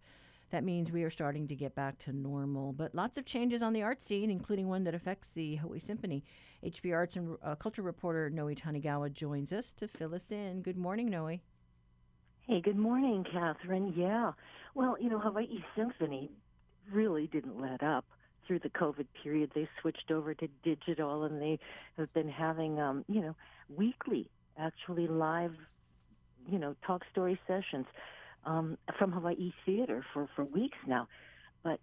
[0.49, 3.71] That means we are starting to get back to normal, but lots of changes on
[3.71, 6.25] the art scene, including one that affects the Hawaii Symphony.
[6.65, 10.62] HPR Arts and uh, Culture reporter Noe Tanigawa joins us to fill us in.
[10.63, 11.39] Good morning, Noe.
[12.45, 13.93] Hey, good morning, Catherine.
[13.95, 14.33] Yeah.
[14.75, 16.29] Well, you know, Hawaii Symphony
[16.91, 18.03] really didn't let up
[18.45, 19.51] through the COVID period.
[19.55, 21.57] They switched over to digital and they
[21.95, 23.35] have been having, um, you know,
[23.69, 24.29] weekly
[24.60, 25.54] actually live,
[26.48, 27.86] you know, talk story sessions
[28.45, 31.08] um, from Hawaii Theater for, for weeks now.
[31.63, 31.80] But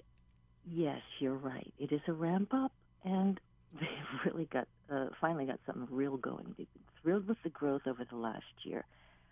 [0.71, 1.73] yes, you're right.
[1.79, 2.73] It is a ramp up,
[3.05, 3.39] and
[3.75, 6.55] they've really got uh, finally got something real going.
[6.57, 8.85] They've been thrilled with the growth over the last year.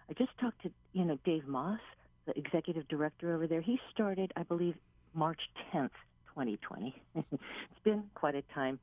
[0.09, 1.81] I just talked to you know Dave Moss,
[2.27, 3.61] the executive director over there.
[3.61, 4.75] He started, I believe,
[5.15, 5.41] March
[5.73, 5.91] 10th,
[6.35, 6.95] 2020.
[7.15, 7.27] it's
[7.85, 8.79] been quite a time.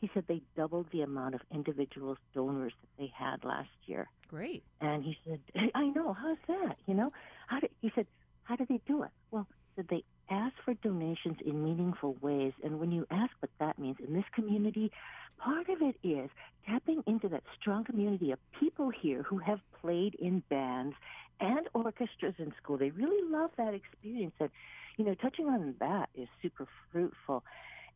[0.00, 4.08] He said they doubled the amount of individual donors that they had last year.
[4.28, 4.62] Great.
[4.80, 5.40] And he said,
[5.74, 6.76] I know, how's that?
[6.86, 7.12] You know,
[7.46, 8.06] how did, he said,
[8.44, 9.10] how did they do it?
[9.30, 12.52] Well, said they ask for donations in meaningful ways.
[12.64, 14.90] And when you ask what that means in this community,
[15.38, 16.30] part of it is
[16.66, 20.96] tapping into that strong community of people here who have played in bands
[21.38, 22.78] and orchestras in school.
[22.78, 24.34] They really love that experience.
[24.40, 24.50] And,
[24.96, 27.44] you know, touching on that is super fruitful.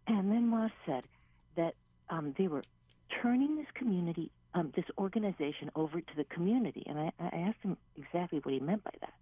[0.07, 1.05] And then Moss said
[1.57, 1.75] that
[2.11, 2.63] um, they were
[3.23, 6.85] turning this community, um, this organization over to the community.
[6.87, 9.15] And I, I asked him exactly what he meant by that.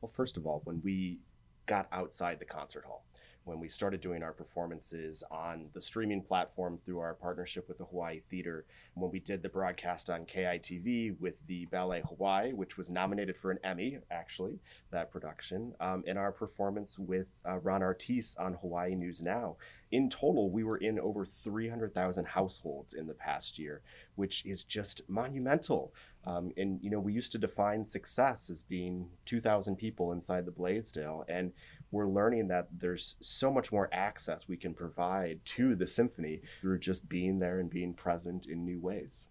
[0.00, 1.18] Well, first of all, when we
[1.66, 3.04] got outside the concert hall,
[3.44, 7.84] when we started doing our performances on the streaming platform through our partnership with the
[7.84, 12.90] Hawaii Theater, when we did the broadcast on KITV with the Ballet Hawaii, which was
[12.90, 14.58] nominated for an Emmy, actually,
[14.90, 19.56] that production, um, and our performance with uh, Ron Artis on Hawaii News Now
[19.92, 23.82] in total, we were in over 300,000 households in the past year,
[24.14, 25.92] which is just monumental.
[26.24, 30.52] Um, and, you know, we used to define success as being 2,000 people inside the
[30.52, 31.24] Blaisdell.
[31.28, 31.52] And
[31.90, 36.78] we're learning that there's so much more access we can provide to the symphony through
[36.78, 39.26] just being there and being present in new ways.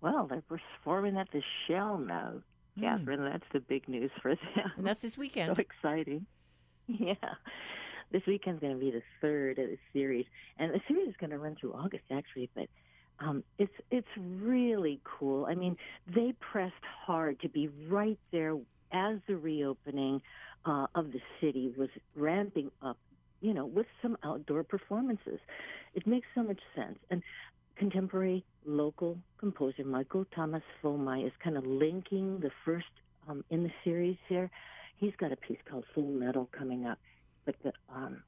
[0.00, 2.34] Well, they're performing at the Shell now,
[2.76, 2.82] hmm.
[2.82, 3.20] Catherine.
[3.20, 3.32] Mm.
[3.32, 4.72] That's the big news for them.
[4.76, 5.52] And that's this weekend.
[5.56, 6.26] so exciting.
[6.86, 7.14] Yeah
[8.14, 10.24] this weekend's going to be the third of the series,
[10.58, 12.48] and the series is going to run through August actually.
[12.54, 12.68] But
[13.18, 15.46] um, it's it's really cool.
[15.46, 15.76] I mean,
[16.06, 16.74] they pressed
[17.06, 18.56] hard to be right there
[18.94, 20.22] as the reopening
[20.64, 22.96] uh, of the city was ramping up.
[23.40, 25.38] You know, with some outdoor performances,
[25.94, 26.98] it makes so much sense.
[27.10, 27.22] And
[27.76, 32.86] contemporary local composer Michael Thomas Foumai is kind of linking the first
[33.28, 34.50] um, in the series here.
[34.96, 36.98] He's got a piece called Full Metal coming up.
[37.44, 38.22] But the um,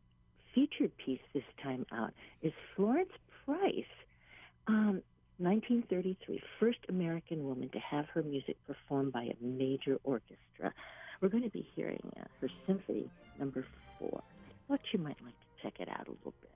[0.54, 3.12] featured piece this time out is Florence
[3.44, 3.84] Price,
[4.66, 5.00] um,
[5.38, 10.72] 1933, first American woman to have her music performed by a major orchestra.
[11.20, 13.66] We're going to be hearing uh, her symphony number
[13.98, 14.22] four.
[14.22, 16.50] I thought you might like to check it out a little bit.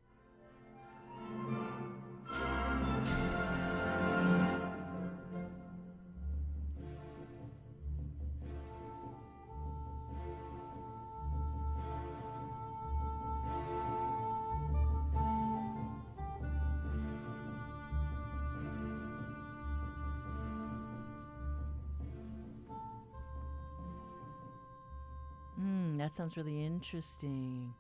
[26.20, 27.72] Sounds really interesting.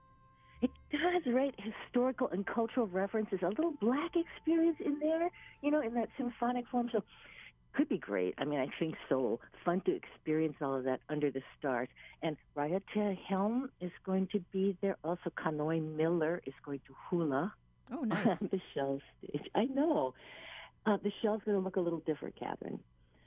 [0.62, 1.30] It does.
[1.30, 5.30] right historical and cultural references, a little black experience in there,
[5.60, 6.88] you know, in that symphonic form.
[6.90, 7.04] So
[7.74, 8.32] could be great.
[8.38, 9.40] I mean, I think so.
[9.62, 11.88] Fun to experience all of that under the stars.
[12.22, 14.96] And Raiatea Helm is going to be there.
[15.04, 17.52] Also, Kanoe Miller is going to hula.
[17.92, 18.38] Oh, nice.
[18.38, 19.50] the shell stage.
[19.54, 20.14] I know.
[20.86, 22.80] Uh, the shell's going to look a little different, Catherine.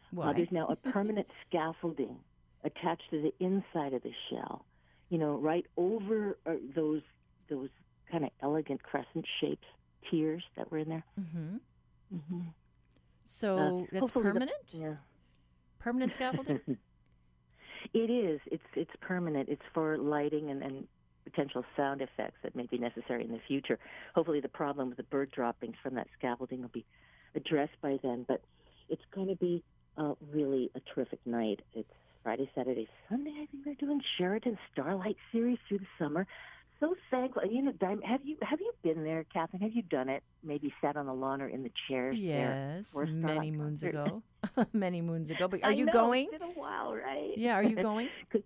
[0.10, 0.32] Why?
[0.32, 2.18] Uh, there's now a permanent scaffolding
[2.64, 4.66] attached to the inside of the shell.
[5.14, 7.04] You know, right over uh, those
[7.50, 7.70] those
[8.12, 9.68] kind of elegant crescent shapes
[10.10, 11.04] tiers that were in there.
[11.20, 11.56] Mm-hmm.
[12.18, 12.40] Mm-hmm.
[13.26, 14.52] So Uh, that's hopefully the- permanent.
[14.72, 14.96] Yeah.
[15.80, 16.60] Permanent scaffolding.
[17.94, 18.40] It is.
[18.56, 19.50] It's it's permanent.
[19.50, 20.88] It's for lighting and, and
[21.26, 23.78] potential sound effects that may be necessary in the future.
[24.16, 26.86] Hopefully, the problem with the bird droppings from that scaffolding will be
[27.36, 28.26] addressed by then.
[28.28, 28.42] But
[28.90, 29.64] it's going to be
[29.98, 31.60] uh, really a terrific night.
[31.74, 33.32] It's Friday, Saturday, Sunday.
[33.42, 36.26] I think they're doing Sheraton Starlight Series through the summer.
[36.80, 37.44] So thankful.
[37.50, 39.62] You know, have you have you been there, Catherine?
[39.62, 40.24] Have you done it?
[40.44, 44.06] Maybe sat on the lawn or in the chairs yes, many moons concert.
[44.08, 44.24] ago.
[44.74, 45.48] many moons ago.
[45.48, 46.28] But are I you know, going?
[46.32, 47.32] It's been a while, right?
[47.38, 48.10] Yeah, are you going?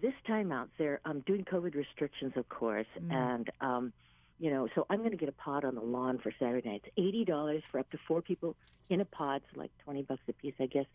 [0.00, 3.12] this time out, they're um, doing COVID restrictions, of course, Mm.
[3.12, 3.92] and um,
[4.40, 6.82] you know, so I'm going to get a pod on the lawn for Saturday night.
[6.84, 8.54] It's eighty dollars for up to four people
[8.88, 10.86] in a pod, so like twenty bucks a piece, I guess.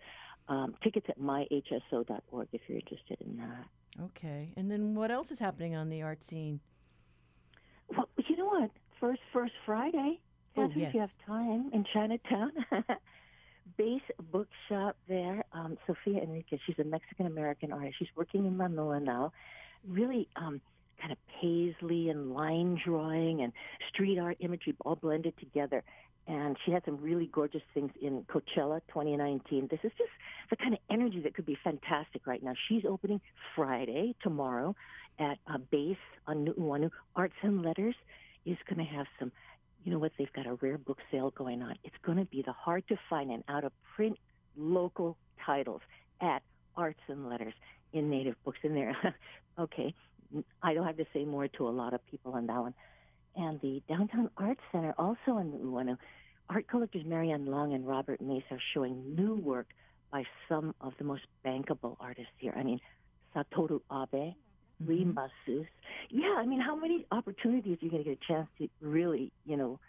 [0.49, 4.03] Um, tickets at myhso.org if you're interested in that.
[4.05, 4.49] Okay.
[4.57, 6.59] And then what else is happening on the art scene?
[7.95, 8.71] Well, you know what?
[8.99, 10.19] First, first Friday,
[10.55, 12.51] Oh, Catherine, if you have time in Chinatown.
[13.77, 15.43] Base Bookshop there.
[15.53, 17.95] Um, Sophia Enriquez, she's a Mexican American artist.
[17.97, 19.31] She's working in Manila now.
[19.87, 20.61] Really um,
[21.03, 23.51] kind of paisley and line drawing and
[23.89, 25.83] street art imagery all blended together.
[26.25, 29.67] And she had some really gorgeous things in Coachella 2019.
[29.69, 30.09] This is just
[30.49, 32.53] the kind of energy that could be fantastic right now.
[32.69, 33.19] She's opening
[33.55, 34.73] Friday, tomorrow,
[35.19, 36.89] at uh, Base on Nuuanu.
[37.17, 37.95] Arts and Letters
[38.45, 39.33] is going to have some
[39.83, 40.13] you know what?
[40.17, 41.75] They've got a rare book sale going on.
[41.83, 44.17] It's going to be the hard to find and out of print
[44.55, 45.81] local titles
[46.21, 46.41] at
[46.77, 47.53] Arts and Letters
[47.91, 48.95] in Native Books in there.
[49.59, 49.93] okay,
[50.61, 52.73] I don't have to say more to a lot of people on that one.
[53.35, 55.97] And the Downtown Arts Center, also in Ueno,
[56.49, 59.67] art collectors Marianne Long and Robert Mace are showing new work
[60.11, 62.53] by some of the most bankable artists here.
[62.55, 62.79] I mean,
[63.35, 64.35] Satoru Abe,
[64.83, 65.15] Mhm.
[65.45, 65.65] Sus.
[66.09, 69.31] Yeah, I mean, how many opportunities are you going to get a chance to really,
[69.45, 69.79] you know,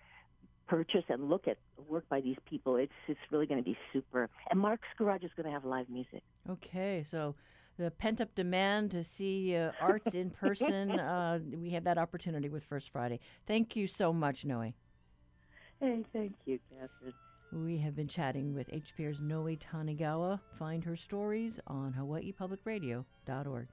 [0.66, 2.76] purchase and look at work by these people?
[2.76, 4.30] It's it's really going to be super.
[4.50, 6.22] And Mark's Garage is going to have live music.
[6.48, 7.34] Okay, so
[7.78, 12.48] the pent up demand to see uh, arts in person, uh, we have that opportunity
[12.48, 13.20] with First Friday.
[13.46, 14.72] Thank you so much, Noe.
[15.80, 17.14] Hey, thank you, Catherine.
[17.52, 20.40] We have been chatting with HPR's Noe Tanigawa.
[20.58, 23.68] Find her stories on hawaiipublicradio.org.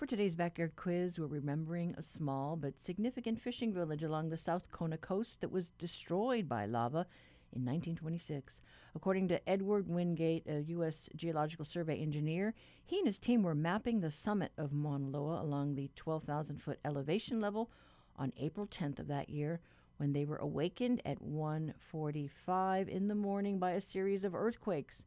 [0.00, 4.70] For today's backyard quiz, we're remembering a small but significant fishing village along the South
[4.72, 7.06] Kona coast that was destroyed by lava
[7.52, 8.62] in 1926.
[8.94, 11.10] According to Edward Wingate, a U.S.
[11.14, 12.54] Geological Survey engineer,
[12.86, 16.78] he and his team were mapping the summit of Mauna Loa along the 12,000 foot
[16.82, 17.70] elevation level
[18.16, 19.60] on April 10th of that year
[19.98, 25.02] when they were awakened at 1:45 in the morning by a series of earthquakes.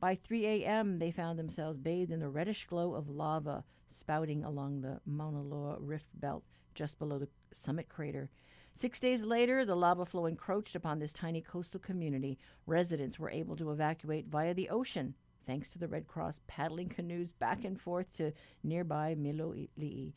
[0.00, 4.80] By 3 a.m., they found themselves bathed in the reddish glow of lava spouting along
[4.80, 6.44] the Mauna Loa rift belt
[6.74, 8.30] just below the summit crater.
[8.74, 12.38] Six days later, the lava flow encroached upon this tiny coastal community.
[12.64, 15.14] Residents were able to evacuate via the ocean,
[15.46, 18.32] thanks to the Red Cross paddling canoes back and forth to
[18.62, 20.12] nearby Miloli'i.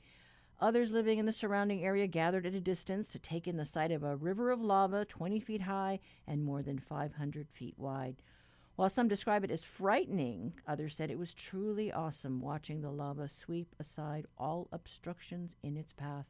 [0.59, 3.91] Others living in the surrounding area gathered at a distance to take in the sight
[3.91, 8.21] of a river of lava 20 feet high and more than 500 feet wide.
[8.81, 13.27] While some describe it as frightening, others said it was truly awesome watching the lava
[13.27, 16.25] sweep aside all obstructions in its path.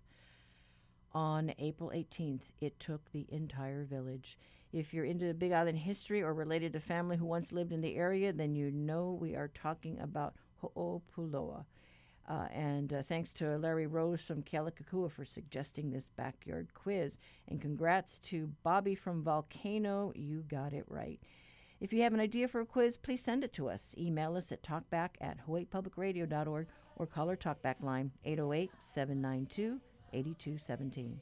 [1.14, 4.38] On April 18th, it took the entire village.
[4.74, 7.95] If you're into Big Island history or related to family who once lived in the
[7.95, 11.64] area, then you know we are talking about Ho'opuloa.
[12.28, 17.18] Uh, and uh, thanks to Larry Rose from Kealakekua for suggesting this backyard quiz.
[17.47, 20.12] And congrats to Bobby from Volcano.
[20.18, 21.22] You got it right.
[21.82, 23.96] If you have an idea for a quiz, please send it to us.
[23.98, 29.82] Email us at talkback at hawaiipublicradio.org or call our talkback line 808 792
[30.14, 31.20] 8217.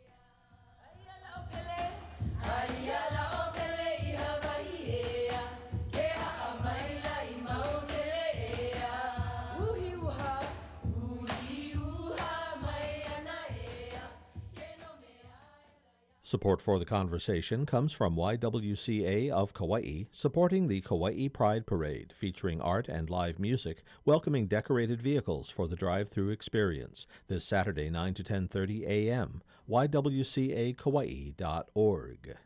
[16.29, 22.61] Support for the conversation comes from YWCA of Kauai, supporting the Kauai Pride Parade, featuring
[22.61, 27.07] art and live music, welcoming decorated vehicles for the drive-through experience.
[27.29, 29.41] This Saturday, 9 to 10:30 a.m.
[29.67, 32.37] ywcakauai.org.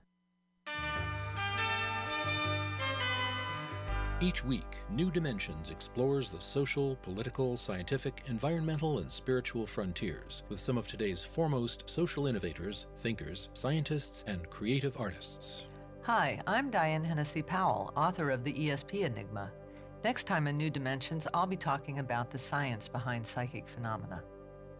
[4.23, 10.77] Each week, New Dimensions explores the social, political, scientific, environmental, and spiritual frontiers with some
[10.77, 15.63] of today's foremost social innovators, thinkers, scientists, and creative artists.
[16.03, 19.51] Hi, I'm Diane Hennacy Powell, author of the ESP Enigma.
[20.05, 24.23] Next time in New Dimensions, I'll be talking about the science behind psychic phenomena.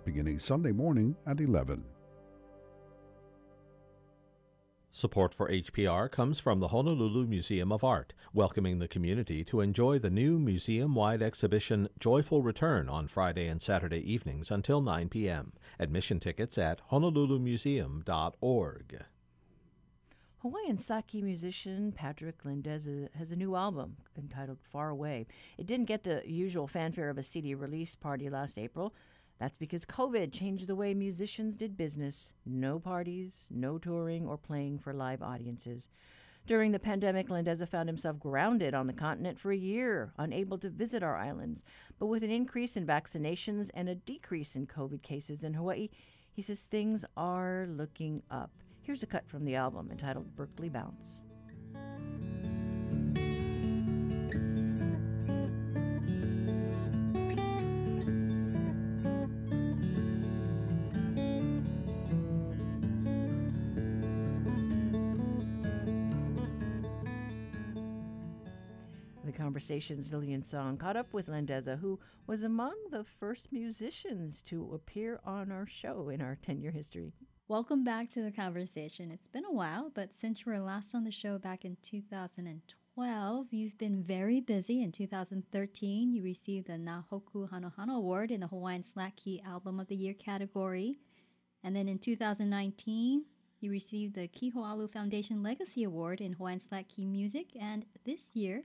[0.05, 1.83] Beginning Sunday morning at 11.
[4.95, 9.97] Support for HPR comes from the Honolulu Museum of Art, welcoming the community to enjoy
[9.97, 15.53] the new museum wide exhibition Joyful Return on Friday and Saturday evenings until 9 p.m.
[15.79, 19.03] Admission tickets at honolulumuseum.org.
[20.43, 25.25] Hawaiian slack key musician Patrick Landeza uh, has a new album entitled Far Away.
[25.57, 28.93] It didn't get the usual fanfare of a CD release party last April.
[29.43, 32.31] That's because COVID changed the way musicians did business.
[32.45, 35.89] No parties, no touring, or playing for live audiences.
[36.47, 40.69] During the pandemic, Landeza found himself grounded on the continent for a year, unable to
[40.69, 41.65] visit our islands.
[41.99, 45.89] But with an increase in vaccinations and a decrease in COVID cases in Hawaii,
[46.31, 48.51] he says things are looking up.
[48.81, 51.19] Here's a cut from the album entitled Berkeley Bounce.
[69.53, 75.19] Conversations Lillian Song caught up with Landeza, who was among the first musicians to appear
[75.23, 77.13] on our show in our 10 year history.
[77.47, 79.11] Welcome back to the conversation.
[79.11, 83.45] It's been a while, but since you were last on the show back in 2012,
[83.51, 84.81] you've been very busy.
[84.81, 89.87] In 2013, you received the Nahoku Hanohano Award in the Hawaiian Slack Key Album of
[89.87, 90.97] the Year category.
[91.63, 93.23] And then in 2019,
[93.59, 97.49] you received the Kihoalu Foundation Legacy Award in Hawaiian Slack Key Music.
[97.61, 98.63] And this year,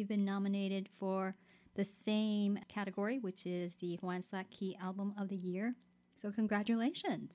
[0.00, 1.34] You've been nominated for
[1.74, 5.74] the same category, which is the Hawaiian Slack Key Album of the Year.
[6.16, 7.32] So, congratulations.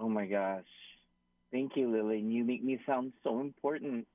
[0.00, 0.64] Oh my gosh.
[1.50, 2.18] Thank you, Lily.
[2.18, 4.06] You make me sound so important.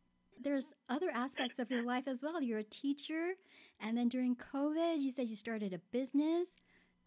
[0.44, 2.42] There's other aspects of your life as well.
[2.42, 3.34] You're a teacher,
[3.80, 6.48] and then during COVID, you said you started a business.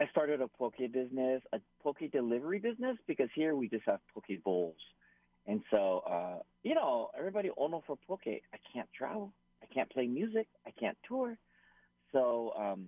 [0.01, 4.41] I started a poke business, a poke delivery business, because here we just have poke
[4.45, 4.77] bowls.
[5.49, 8.29] And so, uh, you know, everybody ono for poke.
[8.29, 9.33] I can't travel.
[9.73, 10.47] Can't play music.
[10.67, 11.39] I can't tour.
[12.13, 12.87] So um,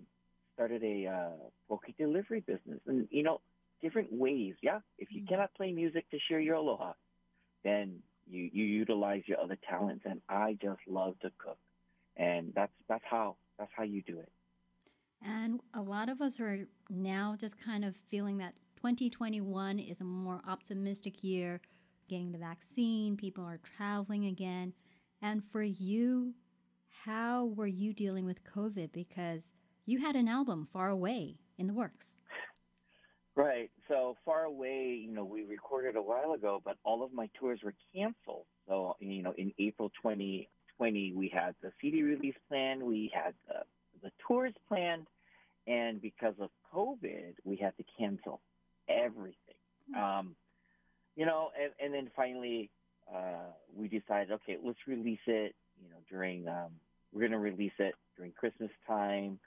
[0.55, 3.41] started a uh, poke delivery business, and you know,
[3.81, 4.55] different ways.
[4.63, 5.35] Yeah, if you mm-hmm.
[5.35, 6.93] cannot play music to share your aloha,
[7.65, 10.05] then you you utilize your other talents.
[10.09, 11.59] And I just love to cook,
[12.17, 14.31] and that's that's how that's how you do it.
[15.25, 20.05] And a lot of us are now just kind of feeling that 2021 is a
[20.05, 21.61] more optimistic year,
[22.09, 24.73] getting the vaccine, people are traveling again.
[25.21, 26.35] And for you,
[27.05, 28.93] how were you dealing with COVID?
[28.93, 29.51] Because
[29.87, 32.19] you had an album, Far Away, in the works.
[33.35, 33.71] Right.
[33.89, 37.61] So Far Away, you know, we recorded a while ago, but all of my tours
[37.65, 38.45] were canceled.
[38.69, 43.63] So, you know, in April 2020, we had the CD release plan, we had the,
[44.03, 45.07] the tours planned,
[45.67, 48.41] and because of COVID, we had to cancel
[48.89, 49.37] everything.
[49.91, 50.03] Mm-hmm.
[50.03, 50.37] Um,
[51.17, 52.71] you know, and, and then finally,
[53.13, 56.71] uh, we decided, okay, let's release it, you know, during um,
[57.13, 59.39] we're going to release it during Christmas time.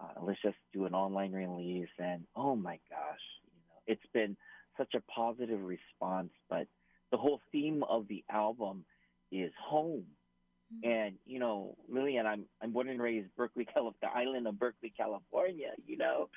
[0.00, 1.88] Uh, let's just do an online release.
[1.98, 4.36] And oh my gosh, you know, it's been
[4.76, 6.30] such a positive response.
[6.50, 6.66] But
[7.10, 8.84] the whole theme of the album
[9.30, 10.04] is home.
[10.74, 10.90] Mm-hmm.
[10.90, 14.92] And you know, Lillian, I'm I'm born and raised Berkeley, California, the island of Berkeley,
[14.96, 15.72] California.
[15.86, 16.28] You know,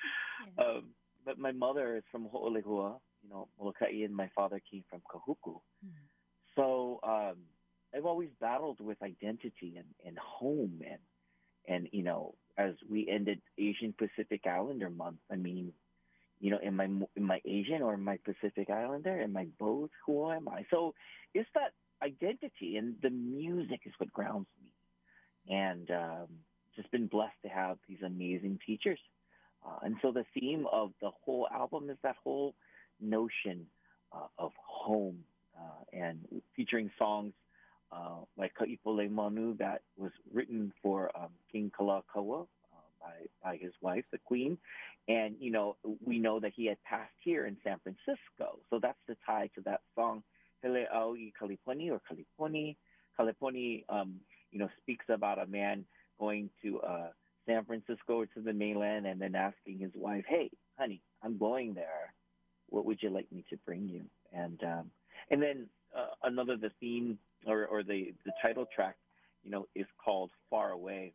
[0.56, 0.64] yeah.
[0.64, 0.84] um,
[1.24, 5.54] but my mother is from Ho'olehua, you know, Molokai, and my father came from Kahuku.
[5.84, 6.06] Mm-hmm.
[6.54, 7.36] So um,
[7.94, 10.98] I've always battled with identity and, and home and
[11.66, 15.72] and you know as we ended Asian Pacific Islander month, I mean,
[16.40, 19.22] you know, am I am I Asian or am I Pacific Islander?
[19.22, 19.90] Am I both?
[20.06, 20.66] Who am I?
[20.70, 20.94] So
[21.34, 21.72] it's that
[22.02, 26.26] identity and the music is what grounds me, and um,
[26.76, 28.98] just been blessed to have these amazing teachers.
[29.64, 32.54] Uh, and so the theme of the whole album is that whole
[33.00, 33.66] notion
[34.12, 35.18] uh, of home
[35.56, 36.20] uh, and
[36.54, 37.32] featuring songs
[37.92, 43.14] uh, like Ka Ipo Lei Manu that was written for um, King Kalakaua uh, by,
[43.42, 44.58] by his wife, the queen.
[45.08, 48.58] And, you know, we know that he had passed here in San Francisco.
[48.70, 50.22] So that's the tie to that song
[50.64, 52.76] Hele'au'i Kaliponi or Kaliponi.
[53.18, 54.16] Kaliponi, um,
[54.50, 55.84] you know, speaks about a man
[56.18, 57.08] going to uh,
[57.46, 61.74] San Francisco or to the mainland and then asking his wife, "Hey, honey, I'm going
[61.74, 62.12] there.
[62.68, 64.90] What would you like me to bring you?" And um,
[65.30, 65.66] and then
[65.96, 67.18] uh, another the theme
[67.48, 68.96] or or the the title track,
[69.44, 71.12] you know, is called "Far Away,"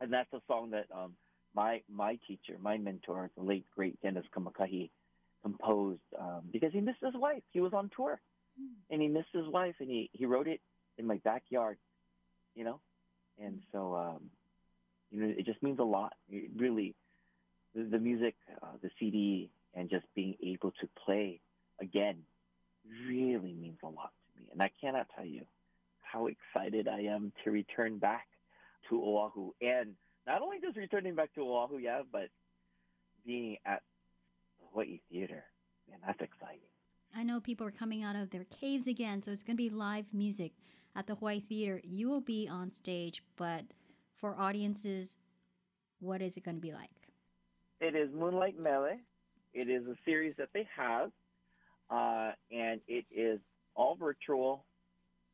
[0.00, 1.14] and that's a song that um,
[1.54, 4.90] my my teacher, my mentor, the late great Dennis Kamakahi,
[5.42, 7.42] composed um, because he missed his wife.
[7.52, 8.20] He was on tour,
[8.90, 10.60] and he missed his wife, and he he wrote it
[10.98, 11.78] in my backyard,
[12.54, 12.80] you know,
[13.42, 14.30] and so um,
[15.10, 16.14] you know it just means a lot.
[16.30, 16.94] It really,
[17.74, 21.40] the, the music, uh, the CD, and just being able to play
[21.80, 22.18] again
[23.06, 24.12] really means a lot
[24.52, 25.42] and I cannot tell you
[26.02, 28.26] how excited I am to return back
[28.88, 29.94] to Oahu and
[30.26, 32.28] not only just returning back to Oahu, yeah, but
[33.24, 33.82] being at
[34.58, 35.44] the Hawaii Theater.
[35.88, 36.68] Man, that's exciting.
[37.16, 39.70] I know people are coming out of their caves again, so it's going to be
[39.70, 40.52] live music
[40.94, 41.80] at the Hawaii Theater.
[41.82, 43.64] You will be on stage, but
[44.20, 45.16] for audiences,
[46.00, 46.90] what is it going to be like?
[47.80, 48.98] It is Moonlight Mele.
[49.54, 51.10] It is a series that they have,
[51.90, 53.40] uh, and it is
[53.78, 54.64] all virtual,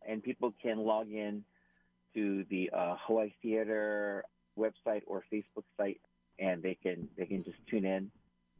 [0.06, 1.42] and people can log in
[2.14, 4.22] to the uh, Hawaii Theater
[4.56, 6.00] website or Facebook site,
[6.38, 8.10] and they can they can just tune in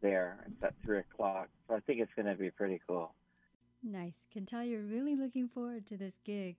[0.03, 0.39] there.
[0.47, 3.13] It's at three o'clock, so I think it's going to be pretty cool.
[3.85, 4.15] Nice.
[4.33, 6.57] Can tell you're really looking forward to this gig.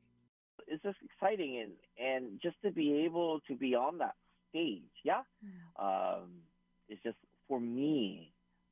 [0.68, 4.16] It's just exciting, and and just to be able to be on that
[4.52, 5.24] stage, yeah,
[5.78, 6.30] um,
[6.88, 7.18] it's just
[7.48, 8.32] for me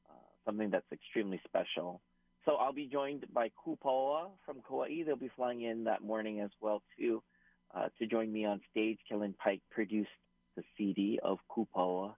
[0.09, 0.13] uh,
[0.45, 1.99] something that's extremely special.
[2.45, 5.03] So I'll be joined by Kupaoa from Kauai.
[5.05, 7.23] They'll be flying in that morning as well too
[7.73, 8.99] uh, to join me on stage.
[9.09, 10.09] Kellen Paik produced
[10.55, 12.15] the CD of Kupaoa.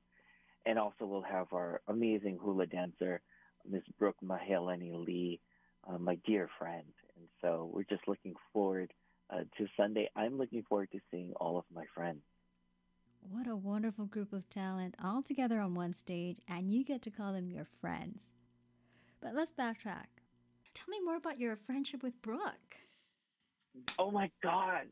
[0.66, 3.22] And also we'll have our amazing hula dancer,
[3.70, 5.40] Miss Brooke Mahealani Lee,
[5.88, 6.88] uh, my dear friend.
[7.16, 8.92] And so we're just looking forward
[9.30, 10.10] uh, to Sunday.
[10.16, 12.22] I'm looking forward to seeing all of my friends.
[13.30, 17.12] What a wonderful group of talent all together on one stage, and you get to
[17.12, 18.20] call them your friends.
[19.22, 20.15] But let's backtrack.
[20.86, 22.76] Tell me more about your friendship with Brooke.
[23.98, 24.84] Oh my God.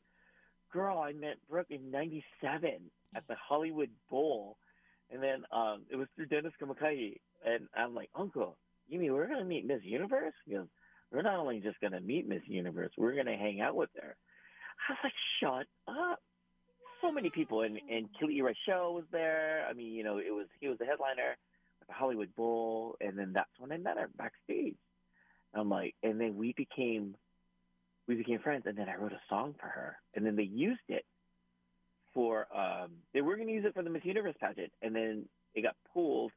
[0.72, 2.70] Girl, I met Brooke in 97
[3.16, 4.58] at the Hollywood Bowl.
[5.12, 7.18] And then um, it was through Dennis Kamakahi.
[7.46, 10.34] And I'm like, Uncle, you mean we're going to meet Miss Universe?
[10.46, 10.66] He goes,
[11.12, 13.90] We're not only just going to meet Miss Universe, we're going to hang out with
[14.02, 14.16] her.
[14.90, 16.20] I was like, Shut up.
[17.02, 17.62] So many people.
[17.62, 19.68] And, and Kili'ira Show was there.
[19.70, 21.38] I mean, you know, it was he was the headliner
[21.82, 22.96] at the Hollywood Bowl.
[23.00, 24.78] And then that's when I met her backstage.
[25.54, 27.16] I'm like, and then we became
[28.08, 30.82] we became friends and then I wrote a song for her and then they used
[30.90, 31.06] it
[32.14, 35.26] for um they were going to use it for the Miss Universe pageant and then
[35.56, 36.32] it got pulled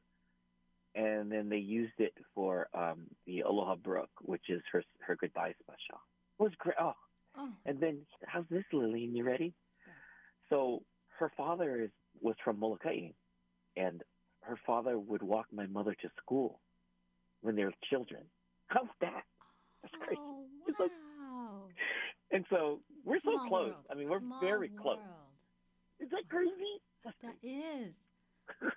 [0.95, 5.53] and then they used it for um the Aloha Brook, which is her her goodbye
[5.61, 6.01] special.
[6.39, 6.75] It was great.
[6.79, 6.93] Oh.
[7.37, 7.49] oh.
[7.65, 9.53] And then how's this Lillian, you ready?
[9.85, 9.93] Yeah.
[10.49, 10.83] So
[11.19, 11.91] her father is
[12.21, 13.09] was from Molokai
[13.75, 14.03] and
[14.41, 16.59] her father would walk my mother to school
[17.41, 18.23] when they were children.
[18.67, 19.23] How's that?
[19.81, 20.19] That's crazy.
[20.21, 21.63] Oh, It's like, wow.
[22.31, 23.71] and so we're Small so close.
[23.71, 23.85] world.
[23.91, 24.99] I mean, we're Small very close.
[25.99, 26.81] Is that crazy?
[27.03, 27.93] That's That is.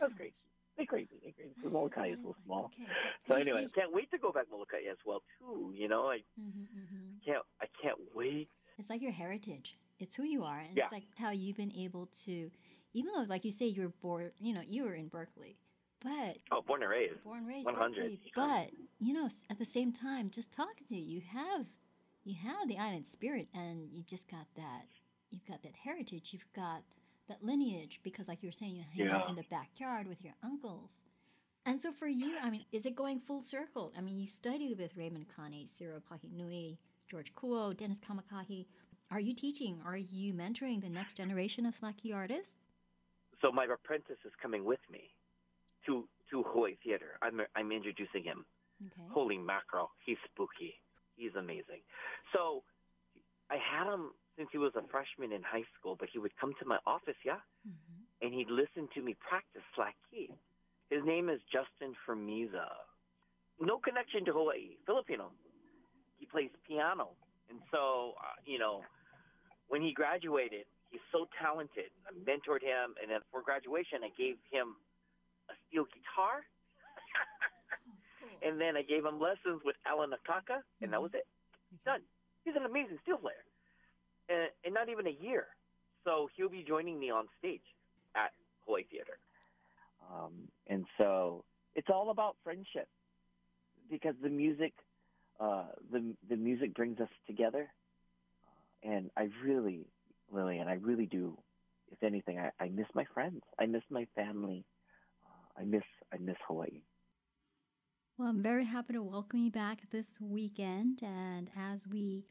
[0.00, 0.34] That's crazy.
[0.76, 1.18] They're crazy.
[1.22, 1.54] They're crazy.
[1.62, 2.70] The Molokai is so small.
[2.74, 2.88] Okay.
[3.28, 5.72] So anyway, you- can't wait to go back to Molokai as well too.
[5.76, 7.24] You know, I Mhm, mhm.
[7.24, 7.44] can't.
[7.60, 8.48] I can't wait.
[8.78, 9.76] It's like your heritage.
[9.98, 10.84] It's who you are, and Yeah.
[10.84, 12.50] it's like how you've been able to,
[12.94, 15.58] even though, like you say, you were born, you know, you were in Berkeley,
[16.02, 17.22] but Oh, born and raised.
[17.24, 17.94] born and raised 100.
[18.02, 21.66] Berkeley, but you know, at the same time, just talking to you, you have,
[22.24, 24.86] you have the island spirit, and you just got that,
[25.30, 26.82] you've got that heritage, you've got
[27.28, 30.34] that lineage, because like you were saying, you hang out in the backyard with your
[30.42, 30.96] uncles.
[31.66, 33.92] And so for you, I mean, is it going full circle?
[33.96, 36.78] I mean, you studied with Raymond Kane, Cyril Pahinui,
[37.10, 38.64] George Kuo, Dennis Kamakahi.
[39.10, 39.78] Are you teaching?
[39.84, 42.54] Are you mentoring the next generation of Slack key artists?
[43.42, 45.10] So my apprentice is coming with me
[45.86, 47.18] to to Hawaii Theater.
[47.22, 48.44] I'm I'm introducing him.
[48.84, 49.08] Okay.
[49.10, 50.74] Holy mackerel, he's spooky.
[51.16, 51.82] He's amazing.
[52.32, 52.62] So
[53.50, 56.52] I had him since he was a freshman in high school, but he would come
[56.60, 58.02] to my office, yeah, Mm-hmm.
[58.22, 60.30] and he'd listen to me practice slack key.
[60.90, 62.68] His name is Justin Fermiza.
[63.60, 65.32] No connection to Hawaii, Filipino.
[66.18, 67.10] He plays piano,
[67.50, 68.82] and so uh, you know,
[69.66, 71.90] when he graduated, he's so talented.
[72.06, 74.76] I mentored him, and then for graduation, I gave him
[75.68, 76.44] steel guitar.
[78.42, 81.26] And then I gave him lessons with Alan Akaka, and that was it.
[81.84, 82.00] Done.
[82.44, 83.42] He's an amazing steel player.
[84.28, 85.46] And, and not even a year.
[86.04, 87.62] So he'll be joining me on stage
[88.14, 88.30] at
[88.64, 89.18] Hawaii Theater.
[90.08, 90.32] Um,
[90.68, 91.44] and so
[91.74, 92.88] it's all about friendship
[93.90, 94.72] because the music
[95.40, 97.68] uh, the the music brings us together,
[98.82, 99.86] and I really,
[100.32, 101.38] Lillian, I really do.
[101.90, 103.42] If anything, I, I miss my friends.
[103.58, 104.64] I miss my family.
[105.58, 105.82] I miss
[106.12, 106.82] I miss Hawaii.
[108.16, 111.00] Well, I'm very happy to welcome you back this weekend.
[111.02, 112.24] And as we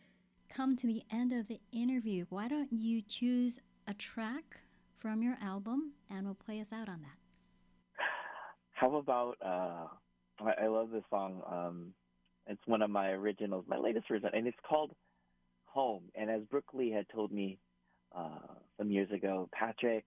[0.50, 4.60] come to the end of the interview, why don't you choose a track
[4.98, 8.06] from your album and we'll play us out on that?
[8.72, 9.88] How about uh,
[10.46, 11.42] I, I love this song.
[11.50, 11.94] Um,
[12.48, 14.92] it's one of my originals, my latest original, and it's called
[15.66, 16.04] Home.
[16.16, 17.60] And as Brooke Lee had told me
[18.16, 20.06] uh, some years ago, Patrick,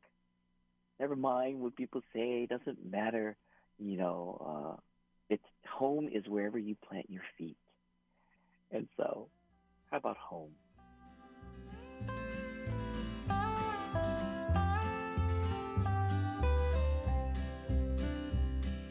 [1.00, 3.36] never mind what people say, it doesn't matter.
[3.78, 4.80] You know, uh,
[5.30, 7.56] it's home is wherever you plant your feet.
[8.70, 9.28] And so,
[9.90, 10.50] how about home?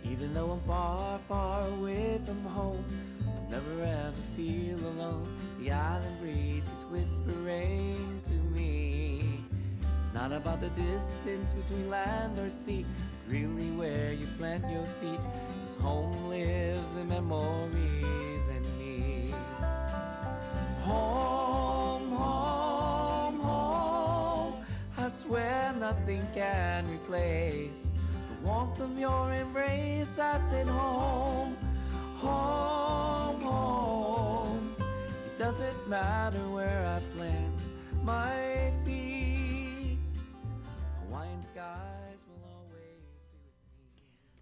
[0.04, 2.84] Even though I'm far, far away from home,
[3.28, 5.28] I'll never ever feel alone.
[5.60, 8.99] The island breeze is whispering to me.
[10.10, 12.84] It's not about the distance between land or sea,
[13.28, 15.20] really where you plant your feet.
[15.20, 19.32] Cause home lives in memories and me.
[20.82, 24.66] Home, home, home.
[24.98, 30.18] I swear nothing can replace the warmth of your embrace.
[30.18, 31.56] I said home,
[32.18, 34.76] home, home.
[35.28, 37.54] It doesn't matter where I plant
[38.04, 38.72] my
[41.60, 43.04] skies will always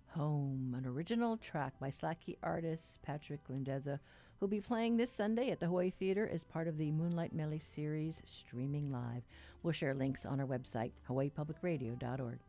[0.09, 3.99] Home, an original track by Slack key artist Patrick Landeza,
[4.39, 7.59] who'll be playing this Sunday at the Hawaii Theater as part of the Moonlight Mele
[7.59, 9.23] series streaming live.
[9.63, 12.39] We'll share links on our website, hawaiipublicradio.org.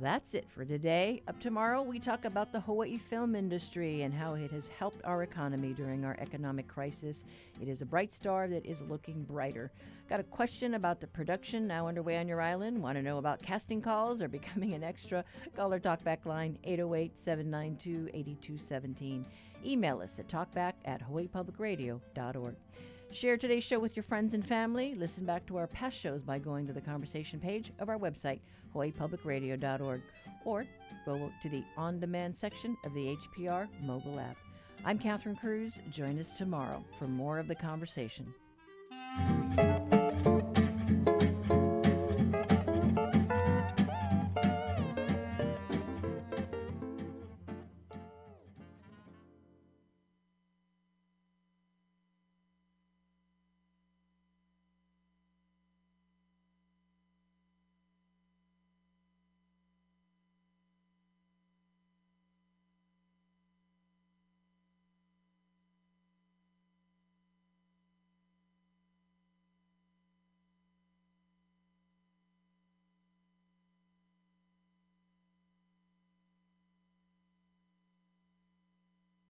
[0.00, 1.22] that's it for today.
[1.28, 5.22] Up tomorrow, we talk about the Hawaii film industry and how it has helped our
[5.22, 7.24] economy during our economic crisis.
[7.60, 9.70] It is a bright star that is looking brighter.
[10.08, 12.82] Got a question about the production now underway on your island?
[12.82, 15.24] Want to know about casting calls or becoming an extra?
[15.54, 19.26] Call our talkback line 808 792 8217.
[19.64, 22.56] Email us at talkback at hawaiipublicradio.org.
[23.12, 24.94] Share today's show with your friends and family.
[24.94, 28.38] Listen back to our past shows by going to the conversation page of our website,
[28.74, 30.02] hawaiipublicradio.org,
[30.44, 30.64] or
[31.04, 34.36] go to the on demand section of the HPR mobile app.
[34.84, 35.80] I'm Catherine Cruz.
[35.90, 38.32] Join us tomorrow for more of the conversation.